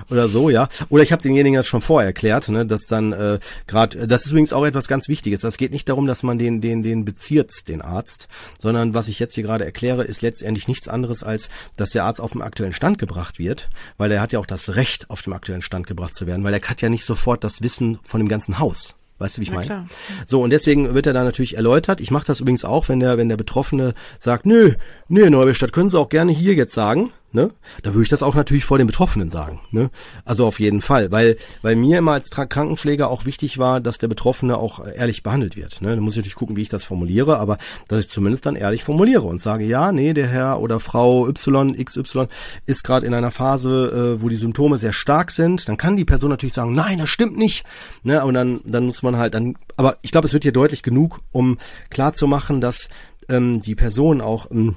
[0.09, 0.67] Oder so, ja.
[0.89, 4.31] Oder ich habe denjenigen das schon vorher erklärt, ne, dass dann äh, gerade, das ist
[4.31, 5.41] übrigens auch etwas ganz Wichtiges.
[5.41, 8.27] Das geht nicht darum, dass man den, den, den beziert, den Arzt,
[8.59, 12.21] sondern was ich jetzt hier gerade erkläre, ist letztendlich nichts anderes als, dass der Arzt
[12.21, 15.33] auf dem aktuellen Stand gebracht wird, weil er hat ja auch das Recht, auf dem
[15.33, 18.27] aktuellen Stand gebracht zu werden, weil er hat ja nicht sofort das Wissen von dem
[18.27, 18.95] ganzen Haus.
[19.17, 19.87] Weißt du, wie ich meine?
[20.25, 22.01] So, und deswegen wird er da natürlich erläutert.
[22.01, 24.73] Ich mache das übrigens auch, wenn der, wenn der Betroffene sagt, nö,
[25.07, 27.51] nö, Neubestadt, können Sie auch gerne hier jetzt sagen ne?
[27.83, 29.91] Da würde ich das auch natürlich vor den Betroffenen sagen, ne?
[30.23, 34.07] Also auf jeden Fall, weil weil mir immer als Krankenpfleger auch wichtig war, dass der
[34.07, 35.95] Betroffene auch ehrlich behandelt wird, ne?
[35.95, 38.83] Da muss ich natürlich gucken, wie ich das formuliere, aber dass ich zumindest dann ehrlich
[38.83, 42.25] formuliere und sage, ja, nee, der Herr oder Frau Y XY
[42.65, 46.05] ist gerade in einer Phase, äh, wo die Symptome sehr stark sind, dann kann die
[46.05, 47.65] Person natürlich sagen, nein, das stimmt nicht,
[48.01, 48.25] ne?
[48.25, 51.19] Und dann dann muss man halt dann aber ich glaube, es wird hier deutlich genug,
[51.31, 51.57] um
[51.89, 52.89] klar zu machen, dass
[53.29, 54.75] ähm, die Person auch ähm,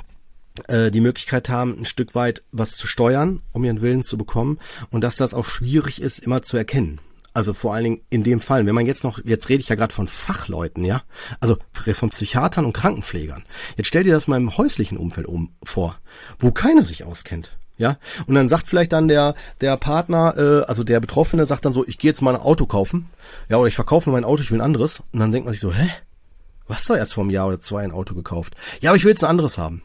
[0.68, 4.58] äh, die Möglichkeit haben, ein Stück weit was zu steuern, um ihren Willen zu bekommen
[4.90, 7.00] und dass das auch schwierig ist, immer zu erkennen.
[7.34, 9.76] Also vor allen Dingen in dem Fall, wenn man jetzt noch, jetzt rede ich ja
[9.76, 11.02] gerade von Fachleuten, ja,
[11.38, 11.56] also
[11.92, 13.44] von Psychiatern und Krankenpflegern.
[13.76, 15.98] Jetzt stell dir das mal im häuslichen Umfeld um vor,
[16.38, 17.56] wo keiner sich auskennt.
[17.76, 17.96] Ja,
[18.26, 21.86] und dann sagt vielleicht dann der der Partner, äh, also der Betroffene sagt dann so,
[21.86, 23.08] ich gehe jetzt mal ein Auto kaufen,
[23.48, 25.04] ja, oder ich verkaufe mein Auto, ich will ein anderes.
[25.12, 25.88] Und dann denkt man sich so, hä,
[26.66, 28.56] was du erst vor einem Jahr oder zwei ein Auto gekauft?
[28.80, 29.82] Ja, aber ich will jetzt ein anderes haben.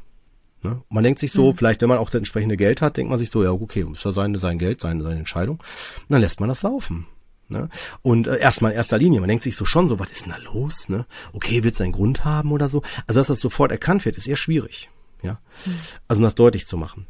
[0.63, 0.81] Ne?
[0.89, 1.57] Man denkt sich so, mhm.
[1.57, 4.05] vielleicht wenn man auch das entsprechende Geld hat, denkt man sich so, ja okay, ist
[4.05, 5.57] ja sein, sein Geld, seine, seine Entscheidung.
[5.57, 7.05] Und dann lässt man das laufen.
[7.49, 7.69] Ne?
[8.01, 10.33] Und äh, erstmal in erster Linie, man denkt sich so schon so, was ist denn
[10.33, 10.89] da los?
[10.89, 11.05] Ne?
[11.33, 12.81] Okay, wird es einen Grund haben oder so?
[13.07, 14.89] Also dass das sofort erkannt wird, ist eher schwierig.
[15.21, 15.75] Ja, mhm.
[16.07, 17.07] also um das deutlich zu machen.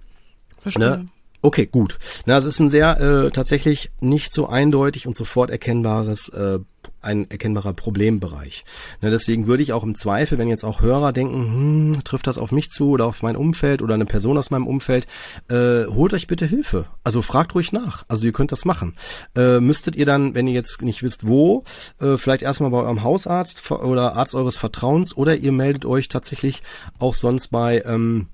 [0.62, 0.90] Verstehe.
[0.90, 1.08] Ne?
[1.46, 2.00] Okay, gut.
[2.26, 6.60] Na, es ist ein sehr äh, tatsächlich nicht so eindeutig und sofort erkennbares äh,
[7.02, 8.64] ein erkennbarer Problembereich.
[9.02, 12.38] Na, deswegen würde ich auch im Zweifel, wenn jetzt auch Hörer denken, hm, trifft das
[12.38, 15.06] auf mich zu oder auf mein Umfeld oder eine Person aus meinem Umfeld,
[15.50, 16.86] äh, holt euch bitte Hilfe.
[17.04, 18.06] Also fragt ruhig nach.
[18.08, 18.96] Also ihr könnt das machen.
[19.36, 21.66] Äh, müsstet ihr dann, wenn ihr jetzt nicht wisst wo,
[22.00, 26.64] äh, vielleicht erstmal bei eurem Hausarzt oder Arzt eures Vertrauens oder ihr meldet euch tatsächlich
[27.00, 28.28] auch sonst bei ähm,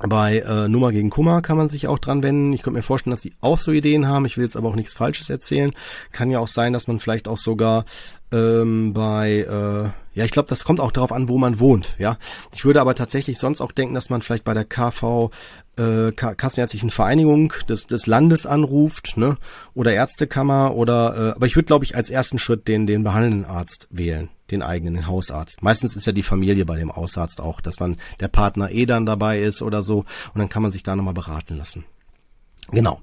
[0.00, 2.52] bei äh, Nummer gegen Kummer kann man sich auch dran wenden.
[2.52, 4.26] Ich könnte mir vorstellen, dass sie auch so Ideen haben.
[4.26, 5.72] Ich will jetzt aber auch nichts Falsches erzählen.
[6.12, 7.84] Kann ja auch sein, dass man vielleicht auch sogar
[8.32, 11.94] ähm, bei, äh, ja, ich glaube, das kommt auch darauf an, wo man wohnt.
[11.98, 12.16] Ja,
[12.54, 15.30] ich würde aber tatsächlich sonst auch denken, dass man vielleicht bei der KV
[15.76, 19.36] äh, Kassenärztlichen Vereinigung des, des Landes anruft, ne,
[19.74, 23.44] oder Ärztekammer oder, äh, aber ich würde, glaube ich, als ersten Schritt den den behandelnden
[23.44, 25.62] Arzt wählen, den eigenen den Hausarzt.
[25.62, 29.06] Meistens ist ja die Familie bei dem Hausarzt auch, dass man der Partner eh dann
[29.06, 29.98] dabei ist oder so,
[30.34, 31.84] und dann kann man sich da nochmal beraten lassen.
[32.70, 33.00] Genau.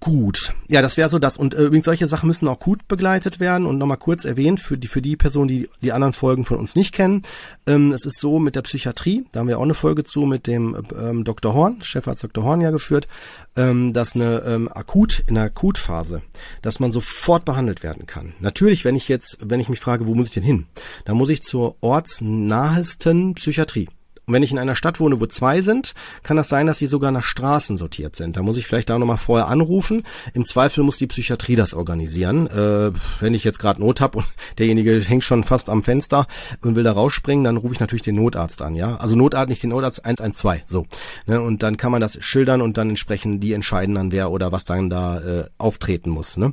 [0.00, 1.36] Gut, ja, das wäre so das.
[1.36, 3.66] Und äh, übrigens, solche Sachen müssen auch gut begleitet werden.
[3.66, 6.76] Und nochmal kurz erwähnt, für die, für die Personen, die die anderen Folgen von uns
[6.76, 7.22] nicht kennen.
[7.66, 10.46] Ähm, es ist so mit der Psychiatrie, da haben wir auch eine Folge zu mit
[10.46, 11.52] dem ähm, Dr.
[11.52, 12.44] Horn, Chefarzt Dr.
[12.44, 13.08] Horn ja geführt,
[13.56, 16.22] ähm, dass eine ähm, akut, in der Akutphase,
[16.62, 18.34] dass man sofort behandelt werden kann.
[18.38, 20.66] Natürlich, wenn ich jetzt, wenn ich mich frage, wo muss ich denn hin?
[21.04, 23.88] dann muss ich zur ortsnahesten Psychiatrie.
[24.28, 26.86] Und wenn ich in einer Stadt wohne, wo zwei sind, kann das sein, dass sie
[26.86, 28.36] sogar nach Straßen sortiert sind.
[28.36, 30.04] Da muss ich vielleicht da nochmal vorher anrufen.
[30.34, 32.46] Im Zweifel muss die Psychiatrie das organisieren.
[32.46, 34.26] Äh, wenn ich jetzt gerade Not habe und
[34.58, 36.26] derjenige hängt schon fast am Fenster
[36.62, 38.74] und will da rausspringen, dann rufe ich natürlich den Notarzt an.
[38.74, 40.62] Ja, Also Notarzt, nicht den Notarzt 112.
[40.66, 40.86] So.
[41.26, 41.40] Ne?
[41.40, 44.66] Und dann kann man das schildern und dann entsprechend die entscheiden dann, wer oder was
[44.66, 46.36] dann da äh, auftreten muss.
[46.36, 46.52] Ne?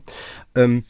[0.56, 0.86] Ähm,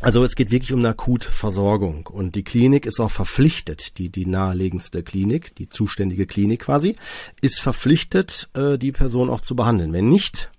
[0.00, 4.26] also es geht wirklich um eine Akutversorgung und die Klinik ist auch verpflichtet, die die
[4.26, 6.96] naheliegendste Klinik, die zuständige Klinik quasi,
[7.40, 9.92] ist verpflichtet, äh, die Person auch zu behandeln.
[9.92, 10.50] Wenn nicht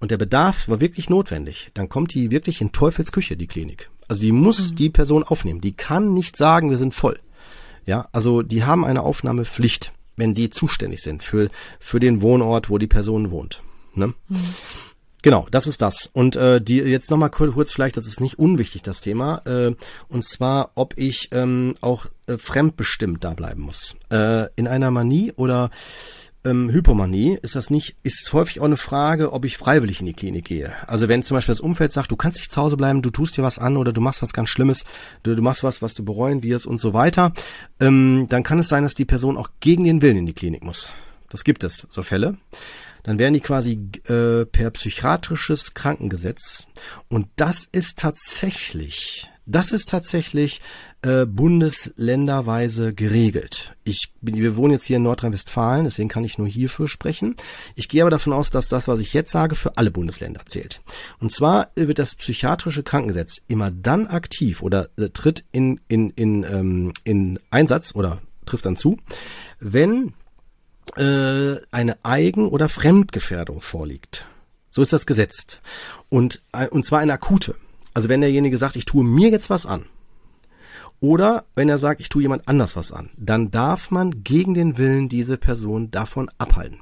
[0.00, 3.90] und der Bedarf war wirklich notwendig, dann kommt die wirklich in Teufelsküche, die Klinik.
[4.08, 4.76] Also die muss mhm.
[4.76, 5.60] die Person aufnehmen.
[5.60, 7.20] Die kann nicht sagen, wir sind voll.
[7.86, 12.78] Ja, also die haben eine Aufnahmepflicht, wenn die zuständig sind für für den Wohnort, wo
[12.78, 13.62] die Person wohnt.
[13.94, 14.14] Ne?
[14.28, 14.38] Mhm.
[15.22, 16.10] Genau, das ist das.
[16.12, 19.42] Und äh, die jetzt nochmal kurz vielleicht, das ist nicht unwichtig, das Thema.
[19.46, 19.74] Äh,
[20.08, 23.94] und zwar, ob ich ähm, auch äh, fremdbestimmt da bleiben muss.
[24.10, 25.70] Äh, in einer Manie oder
[26.44, 30.12] ähm, Hypomanie ist das nicht, ist häufig auch eine Frage, ob ich freiwillig in die
[30.12, 30.72] Klinik gehe.
[30.88, 33.36] Also wenn zum Beispiel das Umfeld sagt, du kannst nicht zu Hause bleiben, du tust
[33.36, 34.84] dir was an oder du machst was ganz Schlimmes,
[35.22, 37.32] du, du machst was, was du bereuen wirst und so weiter,
[37.78, 40.64] ähm, dann kann es sein, dass die Person auch gegen den Willen in die Klinik
[40.64, 40.92] muss.
[41.28, 42.36] Das gibt es, so Fälle
[43.02, 46.66] dann wären die quasi äh, per psychiatrisches Krankengesetz.
[47.08, 50.60] Und das ist tatsächlich, das ist tatsächlich
[51.02, 53.74] äh, bundesländerweise geregelt.
[53.82, 57.34] Ich wir wohnen jetzt hier in Nordrhein-Westfalen, deswegen kann ich nur hierfür sprechen.
[57.74, 60.80] Ich gehe aber davon aus, dass das, was ich jetzt sage, für alle Bundesländer zählt.
[61.18, 66.44] Und zwar wird das psychiatrische Krankengesetz immer dann aktiv oder äh, tritt in, in, in,
[66.44, 68.98] ähm, in Einsatz oder trifft dann zu,
[69.58, 70.14] wenn
[70.96, 74.26] äh, eine Eigen- oder Fremdgefährdung vorliegt.
[74.70, 75.60] So ist das gesetzt.
[76.08, 77.54] Und, äh, und zwar eine akute.
[77.94, 79.86] Also wenn derjenige sagt, ich tue mir jetzt was an.
[81.00, 84.78] Oder wenn er sagt, ich tue jemand anders was an, dann darf man gegen den
[84.78, 86.78] Willen diese Person davon abhalten.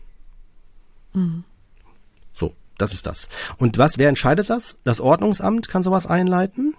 [1.14, 1.44] Mhm.
[2.32, 3.28] So, das ist das.
[3.56, 4.78] Und was, wer entscheidet das?
[4.84, 6.74] Das Ordnungsamt kann sowas einleiten,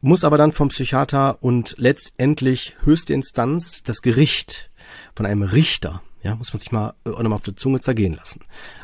[0.00, 4.70] muss aber dann vom Psychiater und letztendlich höchste Instanz, das Gericht,
[5.14, 8.40] von einem Richter, ja, muss man sich mal äh, nochmal auf die Zunge zergehen lassen.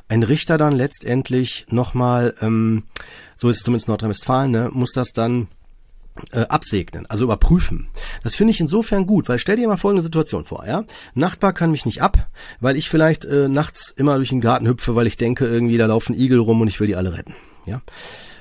[0.08, 2.84] Ein Richter dann letztendlich nochmal, ähm,
[3.36, 5.48] so ist es zumindest in Nordrhein-Westfalen, ne, muss das dann
[6.32, 7.88] äh, absegnen, also überprüfen.
[8.22, 10.84] Das finde ich insofern gut, weil stell dir mal folgende Situation vor, ja?
[11.14, 12.28] Nachbar kann mich nicht ab,
[12.60, 15.86] weil ich vielleicht äh, nachts immer durch den Garten hüpfe, weil ich denke, irgendwie da
[15.86, 17.34] laufen Igel rum und ich will die alle retten,
[17.66, 17.82] ja?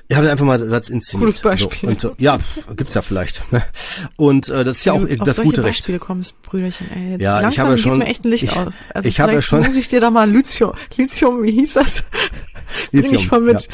[0.08, 1.26] Ich habe einfach mal das inszeniert.
[1.26, 1.98] Gutes Beispiel.
[2.00, 2.38] So, und, ja,
[2.76, 3.42] gibt's ja vielleicht.
[4.18, 5.80] Und äh, das ist ja auch du das gute Recht.
[5.80, 7.98] Beispiele kommst, Brüderchen, ey, jetzt ja, ich habe ja schon.
[7.98, 8.68] Mir echt ein Licht ich, auf.
[8.94, 9.62] Also ich habe ja schon.
[9.64, 12.04] Muss ich dir da mal Lithium, Lithium, wie hieß das?
[12.92, 13.62] Bring ich mal mit.
[13.62, 13.68] Ja.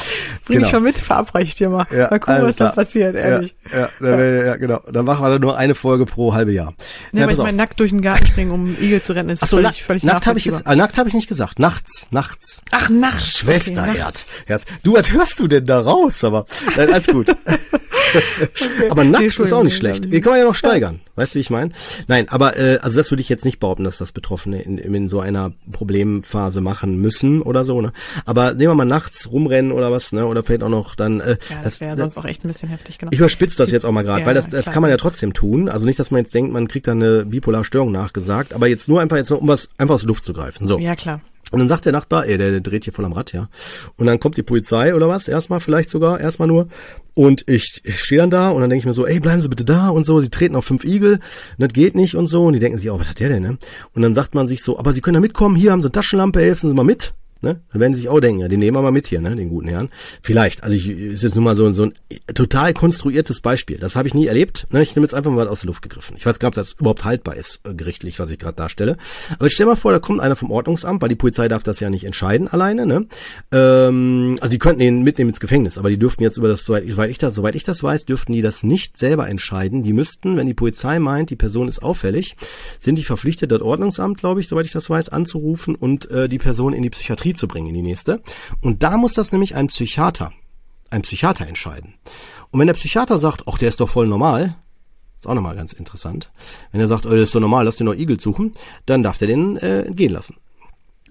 [0.44, 0.66] Bring genau.
[0.66, 1.86] ich mal mit, verabreiche ich dir mal.
[1.90, 3.54] Ja, mal gucken, was da passiert, ehrlich.
[3.70, 4.44] Ja, ja, ja.
[4.46, 4.80] ja, genau.
[4.90, 6.74] Dann machen wir da nur eine Folge pro halbe Jahr.
[7.12, 9.42] Ja, ja weil ich meine, nackt durch den Garten springen, um Igel zu retten, ist
[9.42, 11.58] Ach so, völlig, na, völlig Nackt habe ich jetzt, äh, nackt habe ich nicht gesagt.
[11.58, 12.62] Nachts, nachts.
[12.70, 13.38] Ach, nachts.
[13.38, 14.28] Schwesterherz.
[14.28, 14.64] Okay, Herz.
[14.82, 16.21] Du, was hörst du denn da raus?
[16.24, 16.44] Aber,
[16.76, 17.28] nein, alles gut.
[18.10, 18.90] okay.
[18.90, 20.10] Aber nackt ist auch nicht schlecht.
[20.10, 21.00] Wir können ja noch steigern.
[21.14, 21.72] Weißt du, wie ich meine?
[22.06, 25.08] Nein, aber äh, also das würde ich jetzt nicht behaupten, dass das Betroffene in, in
[25.08, 27.80] so einer Problemphase machen müssen oder so.
[27.80, 27.92] Ne?
[28.24, 30.26] Aber nehmen wir mal nachts rumrennen oder was, ne?
[30.26, 31.20] Oder vielleicht auch noch dann.
[31.20, 33.12] Äh, ja, das wäre sonst auch echt ein bisschen heftig, genau.
[33.12, 35.34] Ich überspitze das jetzt auch mal gerade, ja, weil das, das kann man ja trotzdem
[35.34, 35.68] tun.
[35.68, 39.00] Also nicht, dass man jetzt denkt, man kriegt da eine Bipolarstörung nachgesagt, aber jetzt nur
[39.00, 40.66] einfach jetzt um was einfach aus der Luft zu greifen.
[40.66, 40.78] So.
[40.78, 41.20] Ja, klar.
[41.52, 43.48] Und dann sagt der Nachbar, ey, der, der dreht hier voll am Rad, ja.
[43.96, 46.66] Und dann kommt die Polizei oder was, erstmal vielleicht sogar, erstmal nur.
[47.14, 49.48] Und ich, ich stehe dann da und dann denke ich mir so, ey, bleiben Sie
[49.48, 50.20] bitte da und so.
[50.20, 51.20] Sie treten auf fünf Igel,
[51.58, 52.44] das geht nicht und so.
[52.44, 53.58] Und die denken sich, oh, was hat der denn, ne?
[53.94, 55.92] Und dann sagt man sich so, aber Sie können da mitkommen, hier haben Sie eine
[55.92, 57.14] Taschenlampe, helfen Sie mal mit.
[57.42, 57.60] Ne?
[57.72, 59.48] Dann werden sie sich auch denken, ja, den nehmen wir mal mit hier, ne, den
[59.48, 59.90] guten Herrn.
[60.22, 61.94] Vielleicht, also ich, ist jetzt nur mal so, so ein
[62.34, 63.78] total konstruiertes Beispiel.
[63.78, 64.66] Das habe ich nie erlebt.
[64.70, 64.82] Ne?
[64.82, 66.16] Ich nehme jetzt einfach mal aus der Luft gegriffen.
[66.16, 68.96] Ich weiß gar nicht, ob das überhaupt haltbar ist, äh, gerichtlich, was ich gerade darstelle.
[69.34, 71.80] Aber ich stell mal vor, da kommt einer vom Ordnungsamt, weil die Polizei darf das
[71.80, 72.86] ja nicht entscheiden alleine.
[72.86, 73.06] Ne?
[73.52, 77.10] Ähm, also die könnten ihn mitnehmen ins Gefängnis, aber die dürften jetzt über das, soweit
[77.10, 79.82] ich das, soweit ich das weiß, dürften die das nicht selber entscheiden.
[79.82, 82.36] Die müssten, wenn die Polizei meint, die Person ist auffällig,
[82.78, 86.38] sind die verpflichtet, das Ordnungsamt, glaube ich, soweit ich das weiß, anzurufen und äh, die
[86.38, 88.22] Person in die Psychiatrie Psychiatrie zu bringen, in die nächste.
[88.60, 90.32] Und da muss das nämlich ein Psychiater,
[90.90, 91.94] ein Psychiater entscheiden.
[92.50, 94.56] Und wenn der Psychiater sagt, ach, der ist doch voll normal,
[95.20, 96.30] ist auch nochmal ganz interessant.
[96.70, 98.52] Wenn er sagt, oh, das ist doch normal, lass den noch Igel suchen,
[98.86, 100.36] dann darf der den äh, gehen lassen.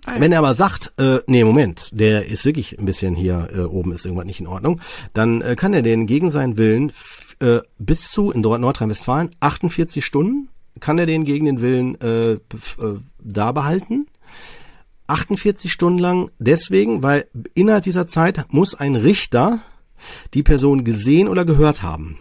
[0.06, 3.60] Ah, wenn er aber sagt, äh, nee, Moment, der ist wirklich ein bisschen hier äh,
[3.62, 4.82] oben, ist irgendwas nicht in Ordnung,
[5.14, 6.92] dann äh, kann er den gegen seinen Willen
[7.40, 10.50] äh, bis zu, in Nordrhein-Westfalen, 48 Stunden,
[10.80, 12.40] kann er den gegen den Willen äh, äh,
[13.20, 14.08] da behalten
[15.12, 19.60] 48 Stunden lang deswegen, weil innerhalb dieser Zeit muss ein Richter
[20.34, 22.18] die Person gesehen oder gehört haben.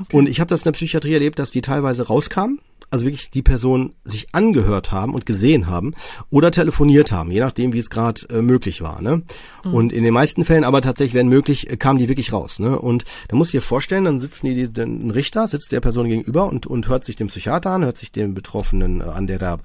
[0.00, 0.16] Okay.
[0.16, 2.60] Und ich habe das in der Psychiatrie erlebt, dass die teilweise rauskamen,
[2.90, 5.94] also wirklich die Person sich angehört haben und gesehen haben
[6.30, 9.02] oder telefoniert haben, je nachdem, wie es gerade äh, möglich war.
[9.02, 9.22] Ne?
[9.64, 9.74] Mhm.
[9.74, 12.58] Und in den meisten Fällen aber tatsächlich, wenn möglich, äh, kamen die wirklich raus.
[12.58, 12.78] Ne?
[12.78, 16.48] Und da muss ich dir vorstellen, dann sitzen die, ein Richter sitzt der Person gegenüber
[16.48, 19.58] und, und hört sich den Psychiater an, hört sich den Betroffenen äh, an, der da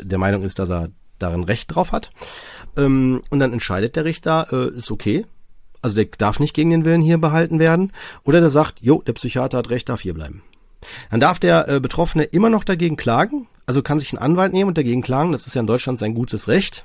[0.00, 2.10] der Meinung ist, dass er darin Recht drauf hat.
[2.76, 5.26] Ähm, und dann entscheidet der Richter, äh, ist okay.
[5.82, 7.92] Also der darf nicht gegen den Willen hier behalten werden.
[8.24, 10.42] Oder der sagt, jo, der Psychiater hat Recht, darf hier bleiben.
[11.10, 13.48] Dann darf der äh, Betroffene immer noch dagegen klagen.
[13.66, 15.32] Also kann sich einen Anwalt nehmen und dagegen klagen.
[15.32, 16.84] Das ist ja in Deutschland sein gutes Recht.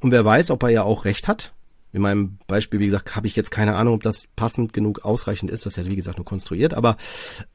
[0.00, 1.52] Und wer weiß, ob er ja auch Recht hat.
[1.92, 5.50] In meinem Beispiel, wie gesagt, habe ich jetzt keine Ahnung, ob das passend genug ausreichend
[5.50, 5.66] ist.
[5.66, 6.74] Das ist ja, wie gesagt, nur konstruiert.
[6.74, 6.96] Aber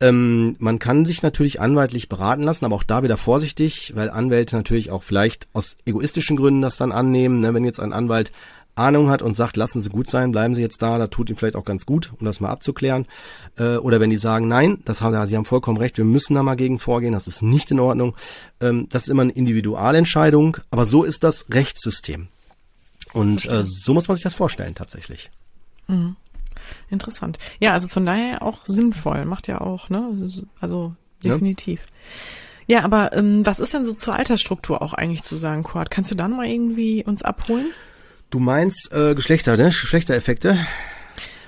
[0.02, 4.56] ähm, man kann sich natürlich anwaltlich beraten lassen, aber auch da wieder vorsichtig, weil Anwälte
[4.56, 7.40] natürlich auch vielleicht aus egoistischen Gründen das dann annehmen.
[7.40, 7.54] Ne?
[7.54, 8.32] Wenn jetzt ein Anwalt
[8.76, 11.36] Ahnung hat und sagt, lassen Sie gut sein, bleiben Sie jetzt da, da tut ihm
[11.36, 13.08] vielleicht auch ganz gut, um das mal abzuklären.
[13.58, 16.44] Äh, oder wenn die sagen, nein, das haben, Sie haben vollkommen recht, wir müssen da
[16.44, 18.16] mal gegen vorgehen, das ist nicht in Ordnung.
[18.62, 22.28] Ähm, das ist immer eine Individualentscheidung, aber so ist das Rechtssystem.
[23.16, 25.32] Und äh, so muss man sich das vorstellen tatsächlich.
[25.88, 26.18] Mhm.
[26.90, 27.40] Interessant.
[27.60, 30.30] Ja, also von daher auch sinnvoll, macht ja auch, ne?
[30.60, 31.80] Also definitiv.
[32.68, 35.92] Ja, ja aber ähm, was ist denn so zur Altersstruktur auch eigentlich zu sagen, Kurt?
[35.92, 37.68] Kannst du da mal irgendwie uns abholen?
[38.32, 39.66] Du meinst äh, Geschlechter, ne?
[39.66, 40.58] Geschlechtereffekte?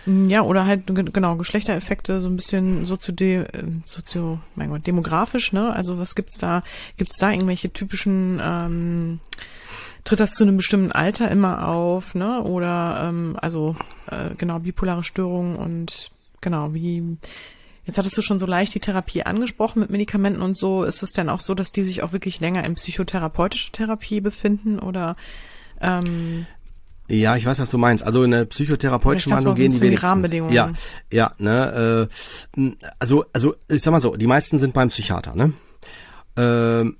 [0.05, 3.45] Mm, ja, oder halt genau Geschlechtereffekte, so ein bisschen sozio, äh,
[3.83, 5.73] sozio mein Gott, demografisch, ne?
[5.73, 6.63] Also was gibt's da?
[6.95, 9.19] Gibt's da irgendwelche typischen ähm,
[10.07, 12.41] tritt das zu einem bestimmten Alter immer auf, ne?
[12.41, 13.75] Oder ähm, also
[14.09, 17.17] äh, genau bipolare Störungen und genau wie
[17.85, 20.83] Jetzt hattest du schon so leicht die Therapie angesprochen mit Medikamenten und so.
[20.83, 24.79] Ist es denn auch so, dass die sich auch wirklich länger in psychotherapeutischer Therapie befinden
[24.79, 25.15] oder?
[25.79, 26.45] Ähm
[27.07, 28.05] Ja, ich weiß, was du meinst.
[28.05, 30.01] Also in der psychotherapeutischen Behandlung gehen die wenigstens.
[30.01, 30.53] Die Rahmenbedingungen.
[30.53, 30.73] Ja,
[31.13, 32.09] ja, ne,
[32.57, 35.53] äh, also, also ich sag mal so, die meisten sind beim Psychiater, ne?
[36.37, 36.93] Äh, äh,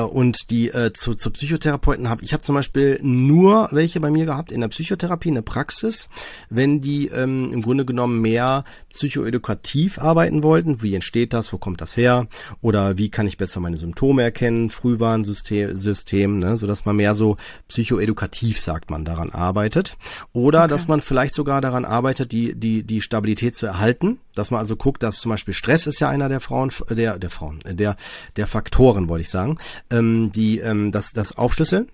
[0.00, 4.24] und die äh, zu, zu Psychotherapeuten habe ich habe zum Beispiel nur welche bei mir
[4.24, 6.08] gehabt in der Psychotherapie, in der Praxis,
[6.48, 10.82] wenn die ähm, im Grunde genommen mehr psychoedukativ arbeiten wollten.
[10.82, 11.52] Wie entsteht das?
[11.52, 12.26] Wo kommt das her?
[12.60, 14.70] Oder wie kann ich besser meine Symptome erkennen?
[14.70, 16.56] Frühwarnsystem, System, ne?
[16.56, 17.36] so dass man mehr so
[17.68, 19.96] psychoedukativ sagt man daran arbeitet.
[20.32, 20.68] Oder okay.
[20.68, 24.76] dass man vielleicht sogar daran arbeitet, die die die Stabilität zu erhalten dass man also
[24.76, 27.96] guckt, dass zum Beispiel Stress ist ja einer der Frauen, der, der Frauen, der,
[28.36, 29.58] der Faktoren, wollte ich sagen,
[29.90, 31.88] ähm, die ähm, das, das aufschlüsseln.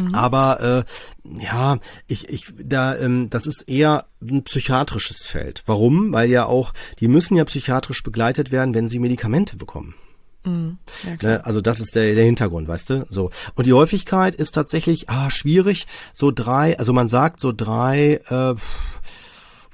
[0.00, 0.14] Mhm.
[0.14, 5.62] Aber äh, ja, ich, ich, da, ähm, das ist eher ein psychiatrisches Feld.
[5.66, 6.12] Warum?
[6.12, 9.94] Weil ja auch, die müssen ja psychiatrisch begleitet werden, wenn sie Medikamente bekommen.
[10.44, 10.78] Mhm.
[11.04, 13.06] Ja, ne, also das ist der, der Hintergrund, weißt du?
[13.08, 13.30] So.
[13.54, 15.86] Und die Häufigkeit ist tatsächlich ah, schwierig.
[16.12, 18.54] So drei, also man sagt so drei, äh,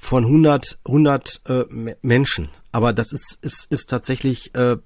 [0.03, 2.49] von 100, 100 äh, Menschen.
[2.73, 4.77] Aber das ist, ist, ist tatsächlich äh,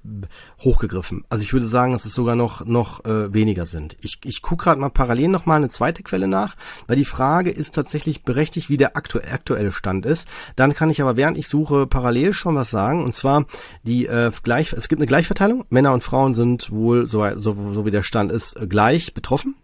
[0.60, 1.24] hochgegriffen.
[1.30, 3.96] Also ich würde sagen, dass es sogar noch, noch äh, weniger sind.
[4.02, 6.58] Ich, ich gucke gerade mal parallel noch mal eine zweite Quelle nach,
[6.88, 10.28] weil die Frage ist tatsächlich berechtigt, wie der aktu aktuelle Stand ist.
[10.58, 13.04] Dann kann ich aber, während ich suche, parallel schon was sagen.
[13.04, 13.46] Und zwar
[13.84, 15.66] die äh, gleich, es gibt eine Gleichverteilung.
[15.70, 19.56] Männer und Frauen sind wohl, so, so, so wie der Stand ist, gleich betroffen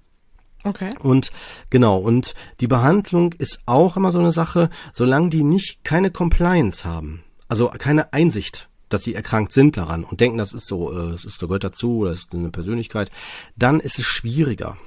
[0.63, 0.91] Okay.
[0.99, 1.31] Und
[1.69, 6.85] genau, und die Behandlung ist auch immer so eine Sache, solange die nicht keine Compliance
[6.85, 11.13] haben, also keine Einsicht, dass sie erkrankt sind daran und denken, das ist so, äh,
[11.13, 13.11] es ist, gehört dazu es ist eine Persönlichkeit,
[13.55, 14.77] dann ist es schwieriger.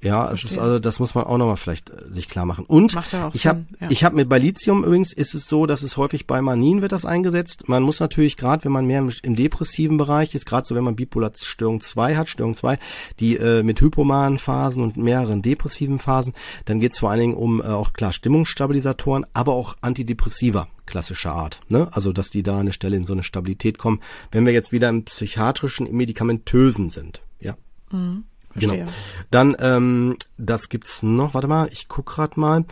[0.00, 2.64] Ja, es ist also, das muss man auch nochmal vielleicht äh, sich klar machen.
[2.64, 2.96] Und
[3.32, 3.88] ich habe ja.
[3.90, 6.92] ich habe mit bei Lithium übrigens ist es so, dass es häufig bei Manien wird
[6.92, 7.68] das eingesetzt.
[7.68, 10.84] Man muss natürlich gerade, wenn man mehr im, im depressiven Bereich ist, gerade so wenn
[10.84, 12.78] man Bipolarstörung 2 hat, Störung 2,
[13.18, 16.32] die äh, mit hypomanen Phasen und mehreren depressiven Phasen,
[16.66, 21.32] dann geht es vor allen Dingen um äh, auch klar Stimmungsstabilisatoren, aber auch Antidepressiva klassischer
[21.32, 21.60] Art.
[21.68, 21.88] Ne?
[21.92, 24.72] Also dass die da an eine Stelle in so eine Stabilität kommen, wenn wir jetzt
[24.72, 27.22] wieder im psychiatrischen, im medikamentösen sind.
[27.40, 27.56] Ja.
[27.90, 28.24] Mhm.
[28.54, 28.84] Genau.
[29.30, 32.64] Dann, ähm, das gibt's noch, warte mal, ich guck grad mal.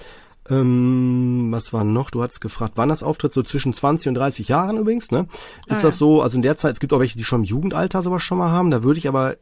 [0.49, 2.11] Ähm, was war noch?
[2.11, 5.27] Du hattest gefragt, wann das auftritt, so zwischen 20 und 30 Jahren übrigens, ne?
[5.67, 7.45] Ist ah, das so, also in der Zeit, es gibt auch welche, die schon im
[7.45, 9.37] Jugendalter sowas schon mal haben, da würde ich aber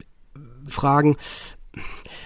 [0.67, 1.17] fragen,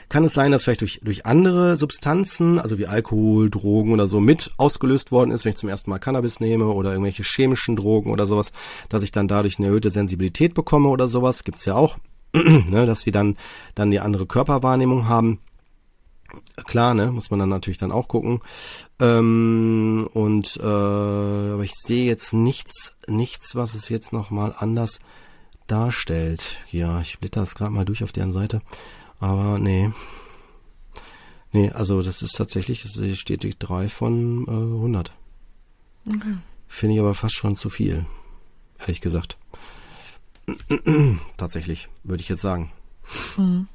[0.08, 4.20] kann es sein, dass vielleicht durch, durch andere Substanzen, also wie Alkohol, Drogen oder so
[4.20, 8.10] mit ausgelöst worden ist, wenn ich zum ersten Mal Cannabis nehme oder irgendwelche chemischen Drogen
[8.10, 8.52] oder sowas,
[8.88, 11.98] dass ich dann dadurch eine erhöhte Sensibilität bekomme oder sowas, gibt's ja auch.
[12.34, 13.36] ne, dass sie dann,
[13.74, 15.40] dann die andere Körperwahrnehmung haben.
[16.66, 18.40] Klar, ne, muss man dann natürlich dann auch gucken.
[19.00, 25.00] Ähm, und äh, aber ich sehe jetzt nichts, nichts, was es jetzt nochmal anders
[25.66, 26.58] darstellt.
[26.70, 28.60] Ja, ich blätter das gerade mal durch auf deren Seite.
[29.20, 29.90] Aber nee.
[31.52, 35.12] Nee, also das ist tatsächlich, das steht die 3 von äh, 100.
[36.06, 36.36] Okay.
[36.66, 38.04] Finde ich aber fast schon zu viel,
[38.78, 39.38] ehrlich gesagt.
[41.36, 42.70] Tatsächlich, würde ich jetzt sagen.
[43.36, 43.66] Mhm.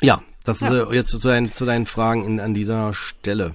[0.00, 0.68] Ja, das ja.
[0.68, 3.54] ist äh, jetzt zu deinen, zu deinen Fragen in, an dieser Stelle.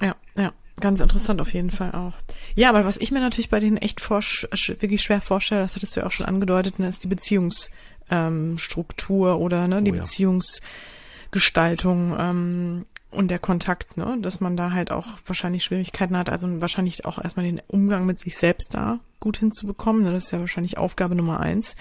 [0.00, 0.52] Ja, ja.
[0.80, 2.12] Ganz interessant auf jeden Fall auch.
[2.54, 5.96] Ja, aber was ich mir natürlich bei denen echt vor, wirklich schwer vorstelle, das hattest
[5.96, 10.02] du ja auch schon angedeutet, ne, ist die Beziehungsstruktur ähm, oder ne, die oh, ja.
[10.02, 12.14] Beziehungsgestaltung.
[12.16, 17.04] Ähm, und der Kontakt, ne, dass man da halt auch wahrscheinlich Schwierigkeiten hat, also wahrscheinlich
[17.04, 20.02] auch erstmal den Umgang mit sich selbst da gut hinzubekommen.
[20.02, 20.12] Ne?
[20.12, 21.74] Das ist ja wahrscheinlich Aufgabe Nummer eins.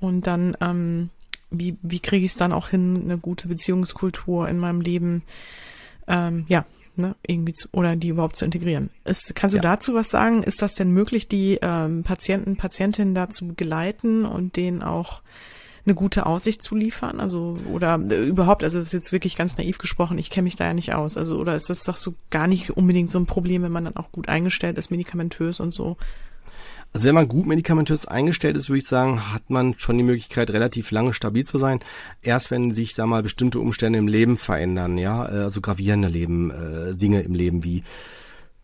[0.00, 1.10] Und dann, ähm,
[1.50, 5.22] wie, wie kriege ich es dann auch hin, eine gute Beziehungskultur in meinem Leben,
[6.08, 6.64] ähm, ja,
[6.96, 8.90] ne, irgendwie zu, oder die überhaupt zu integrieren.
[9.04, 9.62] Ist, kannst du ja.
[9.62, 10.42] dazu was sagen?
[10.42, 15.22] Ist das denn möglich, die ähm, Patienten, Patientinnen da zu begleiten und denen auch
[15.84, 17.20] eine gute Aussicht zu liefern?
[17.20, 20.66] Also, oder äh, überhaupt, also ist jetzt wirklich ganz naiv gesprochen, ich kenne mich da
[20.66, 21.16] ja nicht aus.
[21.16, 23.96] Also, oder ist das, sagst du, gar nicht unbedingt so ein Problem, wenn man dann
[23.96, 25.96] auch gut eingestellt ist, medikamentös und so?
[26.94, 30.50] Also wenn man gut medikamentös eingestellt ist, würde ich sagen, hat man schon die Möglichkeit,
[30.50, 31.80] relativ lange stabil zu sein.
[32.20, 36.94] Erst wenn sich, sag mal, bestimmte Umstände im Leben verändern, ja, also gravierende Leben, äh,
[36.94, 37.82] Dinge im Leben wie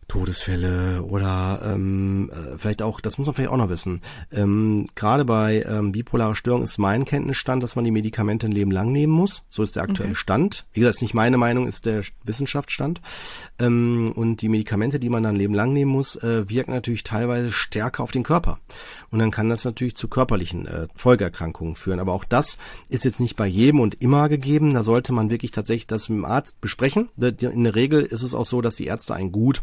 [0.09, 4.01] Todesfälle oder ähm, äh, vielleicht auch, das muss man vielleicht auch noch wissen.
[4.33, 8.71] Ähm, Gerade bei ähm, bipolarer Störung ist mein Kenntnisstand, dass man die Medikamente ein Leben
[8.71, 9.43] lang nehmen muss.
[9.51, 10.19] So ist der aktuelle okay.
[10.19, 10.67] Stand.
[10.73, 13.03] Wie gesagt, ist nicht meine Meinung, ist der Wissenschaftsstand.
[13.61, 17.05] Ähm, und die Medikamente, die man dann ein Leben lang nehmen muss, äh, wirken natürlich
[17.05, 18.61] teilweise stärker auf den Körper.
[19.11, 22.01] Und dann kann das natürlich zu körperlichen äh, Folgeerkrankungen führen.
[22.01, 22.57] Aber auch das
[22.89, 24.73] ist jetzt nicht bei jedem und immer gegeben.
[24.73, 27.11] Da sollte man wirklich tatsächlich das mit dem Arzt besprechen.
[27.19, 29.63] In der Regel ist es auch so, dass die Ärzte einen gut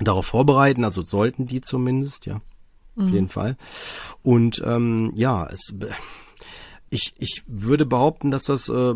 [0.00, 2.40] darauf vorbereiten, also sollten die zumindest, ja,
[2.94, 3.04] mhm.
[3.04, 3.56] auf jeden Fall.
[4.22, 5.74] Und ähm, ja, es,
[6.90, 8.94] ich, ich würde behaupten, dass das äh,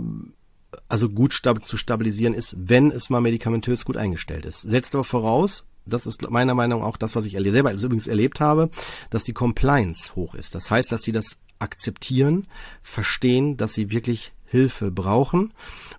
[0.88, 4.62] also gut stab zu stabilisieren ist, wenn es mal medikamentös gut eingestellt ist.
[4.62, 8.40] Setzt aber voraus, das ist meiner Meinung nach auch das, was ich selber übrigens erlebt
[8.40, 8.70] habe,
[9.10, 10.54] dass die Compliance hoch ist.
[10.54, 12.46] Das heißt, dass sie das akzeptieren,
[12.82, 15.52] verstehen, dass sie wirklich Hilfe brauchen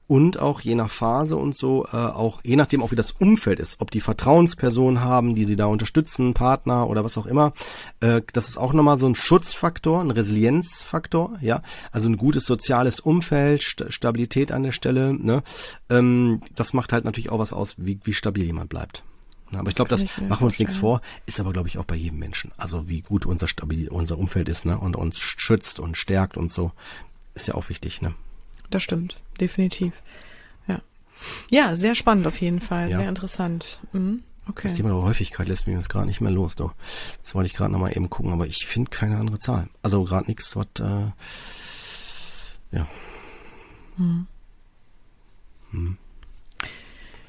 [0.07, 3.59] und auch je nach Phase und so, äh, auch je nachdem auch wie das Umfeld
[3.59, 7.53] ist, ob die Vertrauenspersonen haben, die sie da unterstützen, Partner oder was auch immer,
[7.99, 12.99] äh, das ist auch nochmal so ein Schutzfaktor, ein Resilienzfaktor, ja, also ein gutes soziales
[12.99, 15.43] Umfeld, St Stabilität an der Stelle, ne,
[15.89, 19.03] ähm, das macht halt natürlich auch was aus, wie, wie stabil jemand bleibt.
[19.55, 21.95] Aber ich glaube, das machen wir uns nichts vor, ist aber, glaube ich, auch bei
[21.95, 22.51] jedem Menschen.
[22.57, 24.77] Also wie gut unser Stabil, unser Umfeld ist, ne?
[24.77, 26.71] Und uns schützt und stärkt und so.
[27.33, 28.13] Ist ja auch wichtig, ne?
[28.70, 29.93] Das stimmt, definitiv.
[30.68, 30.82] Ja.
[31.49, 32.99] Ja, sehr spannend auf jeden Fall, ja.
[32.99, 33.80] sehr interessant.
[33.91, 34.24] Mhm.
[34.49, 34.68] Okay.
[34.70, 36.74] Das Thema der Häufigkeit lässt mich jetzt gerade nicht mehr los, doch.
[37.22, 39.68] Das wollte ich gerade nochmal eben gucken, aber ich finde keine andere Zahl.
[39.82, 41.11] Also gerade nichts, was äh,
[42.72, 42.88] ja.
[43.97, 44.28] Mhm.
[45.72, 45.97] Hm.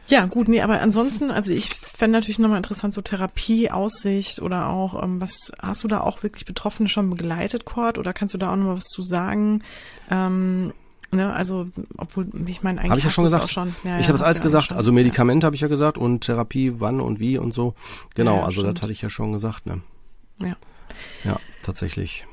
[0.06, 4.68] Ja, gut, nee, aber ansonsten, also ich fände natürlich nochmal interessant, so Therapie, Aussicht oder
[4.68, 8.38] auch, ähm, was, hast du da auch wirklich Betroffene schon begleitet, Cord, oder kannst du
[8.38, 9.62] da auch nochmal was zu sagen?
[10.10, 10.72] Ähm,
[11.10, 12.90] Ne, also, obwohl, ich meine, eigentlich.
[12.90, 13.48] Habe ich ja schon gesagt.
[13.48, 14.72] Schon, ja, ich ja, habe es alles gesagt.
[14.72, 15.46] Also Medikamente ja.
[15.46, 17.74] habe ich ja gesagt und Therapie, wann und wie und so.
[18.14, 18.76] Genau, ja, also stimmt.
[18.76, 19.80] das hatte ich ja schon gesagt, ne?
[20.38, 20.56] Ja.
[21.24, 22.26] Ja, tatsächlich.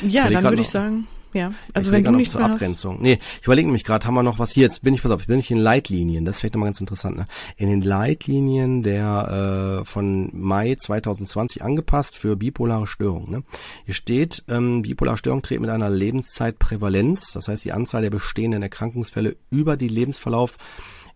[0.00, 1.06] Ja, dann würde ich sagen.
[1.32, 2.94] Ja, also ich wenn du nichts zur Abgrenzung.
[2.94, 3.02] Hast.
[3.02, 4.64] Nee, ich überlege mich gerade, haben wir noch was hier?
[4.64, 6.24] Jetzt bin ich, pass auf, bin ich in Leitlinien.
[6.24, 7.16] Das ist vielleicht nochmal ganz interessant.
[7.16, 7.26] Ne?
[7.56, 13.30] In den Leitlinien der äh, von Mai 2020 angepasst für bipolare Störungen.
[13.30, 13.42] Ne?
[13.84, 18.62] Hier steht, ähm, bipolare Störung tritt mit einer Lebenszeitprävalenz, das heißt die Anzahl der bestehenden
[18.62, 20.56] Erkrankungsfälle über die Lebensverlauf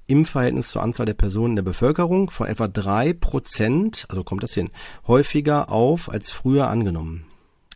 [0.06, 4.54] im Verhältnis zur Anzahl der Personen der Bevölkerung von etwa drei Prozent, also kommt das
[4.54, 4.70] hin,
[5.06, 7.26] häufiger auf als früher angenommen.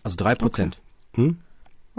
[0.02, 0.80] Also drei Prozent.
[1.12, 1.22] Okay.
[1.22, 1.38] Hm?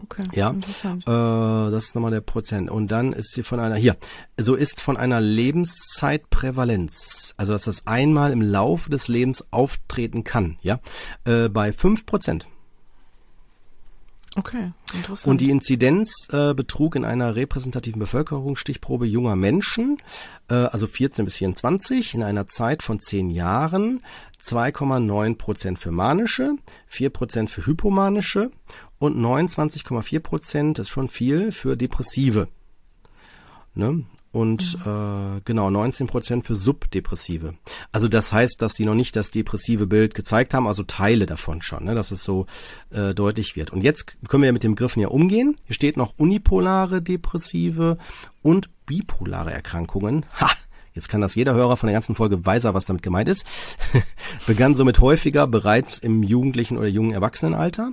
[0.03, 1.03] Okay, ja, interessant.
[1.03, 2.69] Äh, das ist nochmal der Prozent.
[2.69, 3.97] Und dann ist sie von einer, hier,
[4.39, 10.57] so ist von einer Lebenszeitprävalenz, also dass das einmal im Laufe des Lebens auftreten kann,
[10.61, 10.79] ja,
[11.25, 12.47] äh, bei fünf Prozent.
[14.38, 15.29] Okay, interessant.
[15.29, 19.97] Und die Inzidenz äh, betrug in einer repräsentativen Bevölkerungsstichprobe junger Menschen,
[20.49, 24.01] äh, also 14 bis 24, in einer Zeit von zehn Jahren
[24.41, 26.53] 2,9 Prozent für manische,
[26.88, 28.51] 4 Prozent für hypomanische
[28.99, 32.47] und 29,4 Prozent, das ist schon viel, für Depressive.
[33.73, 34.05] Ne?
[34.32, 35.38] Und mhm.
[35.38, 37.55] äh, genau 19 Prozent für Subdepressive.
[37.91, 41.61] Also das heißt, dass die noch nicht das depressive Bild gezeigt haben, also Teile davon
[41.61, 42.45] schon, ne, dass es so
[42.91, 43.71] äh, deutlich wird.
[43.71, 45.55] Und jetzt können wir ja mit dem Begriffen ja umgehen.
[45.65, 47.97] Hier steht noch unipolare Depressive
[48.41, 50.25] und bipolare Erkrankungen.
[50.39, 50.49] Ha!
[50.93, 53.45] Jetzt kann das jeder Hörer von der ganzen Folge weiser, was damit gemeint ist.
[54.45, 57.91] Begann somit häufiger bereits im jugendlichen oder jungen Erwachsenenalter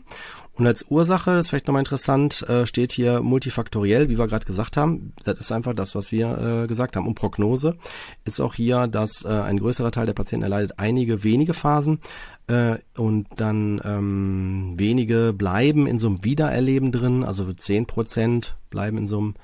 [0.58, 4.44] und als Ursache, das ist vielleicht nochmal interessant, äh, steht hier multifaktoriell, wie wir gerade
[4.44, 5.12] gesagt haben.
[5.22, 7.06] Das ist einfach das, was wir äh, gesagt haben.
[7.06, 7.76] Und Prognose
[8.24, 12.00] ist auch hier, dass äh, ein größerer Teil der Patienten erleidet einige wenige Phasen
[12.48, 18.98] äh, und dann ähm, wenige bleiben in so einem Wiedererleben drin, also zehn Prozent bleiben
[18.98, 19.34] in so einem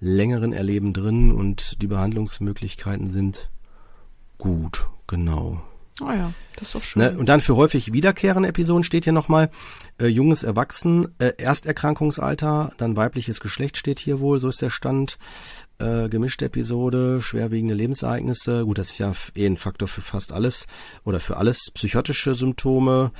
[0.00, 3.50] längeren Erleben drin und die Behandlungsmöglichkeiten sind
[4.36, 5.62] gut, genau.
[6.00, 7.02] Oh ja, das ist doch schön.
[7.02, 7.18] Ne?
[7.18, 9.50] Und dann für häufig wiederkehrende Episoden steht hier nochmal
[10.00, 15.18] äh, junges Erwachsen, äh, Ersterkrankungsalter, dann weibliches Geschlecht steht hier wohl, so ist der Stand.
[15.80, 20.66] Äh, gemischte Episode, schwerwiegende Lebensereignisse, gut, das ist ja eh ein Faktor für fast alles
[21.04, 23.12] oder für alles, psychotische Symptome,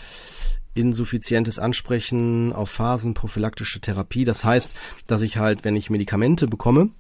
[0.75, 4.25] insuffizientes Ansprechen auf Phasen, prophylaktische Therapie.
[4.25, 4.71] Das heißt,
[5.07, 6.91] dass ich halt, wenn ich Medikamente bekomme,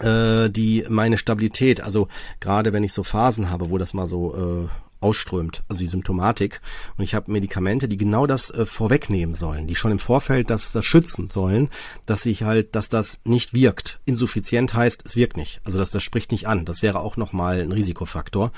[0.00, 2.08] äh, die meine Stabilität, also
[2.40, 4.68] gerade wenn ich so Phasen habe, wo das mal so äh,
[5.04, 6.62] ausströmt, also die Symptomatik.
[6.96, 10.72] Und ich habe Medikamente, die genau das äh, vorwegnehmen sollen, die schon im Vorfeld das,
[10.72, 11.68] das schützen sollen,
[12.06, 14.00] dass ich halt, dass das nicht wirkt.
[14.06, 15.60] Insuffizient heißt, es wirkt nicht.
[15.64, 16.64] Also dass das spricht nicht an.
[16.64, 18.50] Das wäre auch nochmal ein Risikofaktor.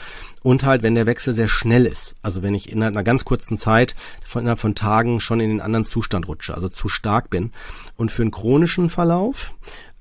[0.44, 2.14] Und halt, wenn der Wechsel sehr schnell ist.
[2.22, 5.60] Also wenn ich in einer ganz kurzen Zeit, von, innerhalb von Tagen schon in den
[5.60, 7.50] anderen Zustand rutsche, also zu stark bin.
[7.96, 9.52] Und für einen chronischen Verlauf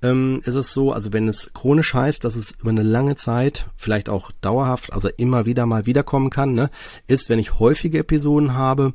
[0.05, 3.65] ähm, ist es so, also wenn es chronisch heißt, dass es über eine lange Zeit,
[3.75, 6.69] vielleicht auch dauerhaft, also immer wieder mal wiederkommen kann, ne,
[7.07, 8.93] ist, wenn ich häufige Episoden habe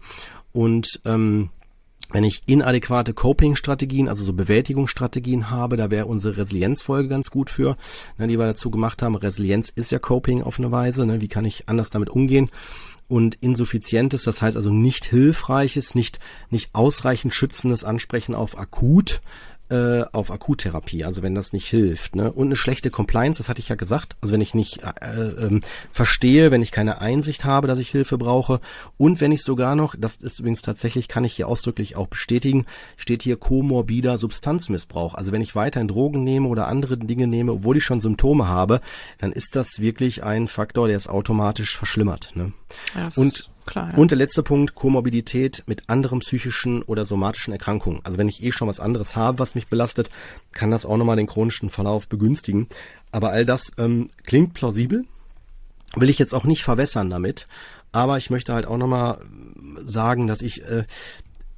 [0.53, 1.51] und ähm,
[2.13, 7.77] wenn ich inadäquate Coping-Strategien, also so Bewältigungsstrategien habe, da wäre unsere Resilienzfolge ganz gut für,
[8.19, 9.15] ne, die wir dazu gemacht haben.
[9.15, 11.07] Resilienz ist ja Coping auf eine Weise.
[11.07, 12.51] Ne, wie kann ich anders damit umgehen?
[13.07, 19.21] Und insuffizientes, das heißt also nicht hilfreiches, nicht, nicht ausreichend schützendes Ansprechen auf akut
[19.71, 22.17] äh, auf Akuttherapie, also wenn das nicht hilft.
[22.17, 22.33] Ne?
[22.33, 24.17] Und eine schlechte Compliance, das hatte ich ja gesagt.
[24.21, 25.61] Also wenn ich nicht äh, äh,
[25.93, 28.61] verstehe, wenn ich keine Einsicht habe, dass ich Hilfe brauche
[28.97, 32.67] und wenn ich sogar noch, das ist übrigens tatsächlich, kann ich hier ausdrücklich auch bestätigen,
[32.97, 35.15] steht hier komorbider Substanzmissbrauch.
[35.15, 38.81] Also wenn ich weiterhin Drogen nehme oder andere Dinge nehme, obwohl ich schon Symptome habe,
[39.19, 42.33] dann ist das wirklich ein Faktor, der es automatisch verschlimmert.
[42.35, 42.53] Ne?
[42.97, 43.97] Ja, und Klar, ja.
[43.97, 48.01] Und der letzte Punkt, Komorbidität mit anderen psychischen oder somatischen Erkrankungen.
[48.03, 50.11] Also wenn ich eh schon was anderes habe, was mich belastet,
[50.53, 52.69] kann das auch nochmal den chronischen Verlauf begünstigen.
[53.13, 55.05] Aber all das ähm, klingt plausibel,
[55.95, 57.47] will ich jetzt auch nicht verwässern damit.
[57.93, 59.19] Aber ich möchte halt auch nochmal
[59.85, 60.85] sagen, dass ich äh,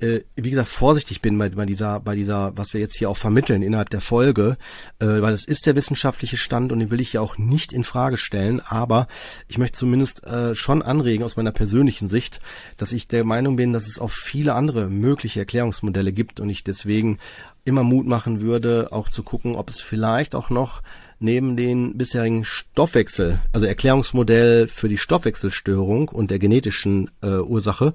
[0.02, 3.16] äh, wie gesagt, vorsichtig bin bei, bei dieser, bei dieser, was wir jetzt hier auch
[3.16, 4.56] vermitteln innerhalb der Folge,
[4.98, 7.84] äh, weil es ist der wissenschaftliche Stand und den will ich ja auch nicht in
[7.84, 9.06] Frage stellen, aber
[9.48, 12.40] ich möchte zumindest äh, schon anregen aus meiner persönlichen Sicht,
[12.76, 16.64] dass ich der Meinung bin, dass es auch viele andere mögliche Erklärungsmodelle gibt und ich
[16.64, 17.18] deswegen
[17.64, 20.82] immer Mut machen würde, auch zu gucken, ob es vielleicht auch noch
[21.20, 27.94] neben den bisherigen Stoffwechsel, also Erklärungsmodell für die Stoffwechselstörung und der genetischen äh, Ursache,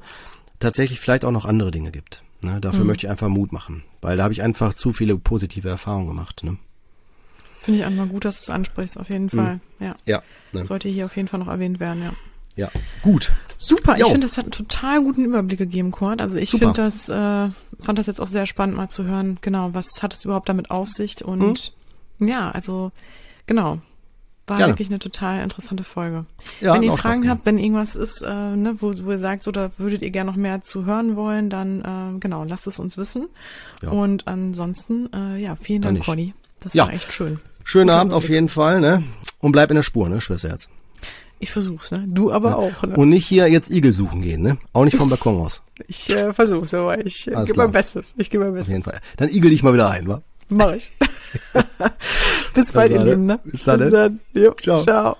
[0.59, 2.23] tatsächlich vielleicht auch noch andere Dinge gibt.
[2.41, 2.59] Ne?
[2.61, 2.87] Dafür mhm.
[2.87, 6.43] möchte ich einfach Mut machen, weil da habe ich einfach zu viele positive Erfahrungen gemacht.
[6.43, 6.57] Ne?
[7.61, 9.29] Finde ich einfach gut, dass du es ansprichst, auf jeden mhm.
[9.29, 9.53] Fall.
[9.55, 9.85] Mhm.
[9.85, 9.95] Ja.
[10.05, 10.65] ja ne?
[10.65, 12.11] Sollte hier auf jeden Fall noch erwähnt werden, ja.
[12.55, 12.71] Ja,
[13.03, 13.33] gut.
[13.59, 14.07] Super, jo.
[14.07, 16.21] ich finde, das hat einen total guten Überblick gegeben, Kurt.
[16.21, 19.75] Also ich finde das, äh, fand das jetzt auch sehr spannend mal zu hören, genau,
[19.75, 21.73] was hat es überhaupt damit auf sich und
[22.17, 22.27] mhm.
[22.27, 22.91] ja, also
[23.45, 23.79] genau,
[24.47, 24.73] war Gerne.
[24.73, 26.25] wirklich eine total interessante Folge.
[26.61, 29.51] Ja, wenn ihr Fragen habt, wenn irgendwas ist, äh, ne, wo, wo ihr sagt, so
[29.51, 31.81] da würdet ihr gerne noch mehr zu hören wollen, dann
[32.15, 33.27] äh, genau, lasst es uns wissen.
[33.81, 33.89] Ja.
[33.89, 36.33] Und ansonsten, äh, ja, vielen Dank, Conny.
[36.61, 36.85] Das ja.
[36.85, 37.39] war echt schön.
[37.63, 39.03] Schönen Abend auf jeden Fall, ne?
[39.39, 40.69] Und bleib in der Spur, ne, Schwesterherz.
[41.39, 42.05] Ich versuch's, ne?
[42.07, 42.55] Du aber ja.
[42.55, 42.95] auch, ne?
[42.95, 44.57] Und nicht hier jetzt Igel suchen gehen, ne?
[44.71, 45.61] Auch nicht vom Balkon aus.
[45.87, 48.15] ich äh, versuch's, aber ich äh, gebe mein Bestes.
[48.17, 48.69] Ich gebe mein Bestes.
[48.69, 48.99] Auf jeden Fall.
[49.17, 50.21] Dann igel dich mal wieder ein, wa?
[50.49, 50.89] Mach ich.
[52.53, 53.25] Bis bald, ihr Lieben.
[53.25, 53.39] Ne?
[53.43, 53.79] Bis dann.
[53.79, 54.19] Bis dann.
[54.33, 54.83] Jo, ciao.
[54.83, 55.17] ciao.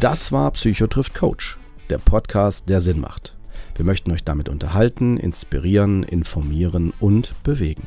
[0.00, 3.34] Das war Psychotrift Coach, der Podcast, der Sinn macht.
[3.76, 7.86] Wir möchten euch damit unterhalten, inspirieren, informieren und bewegen.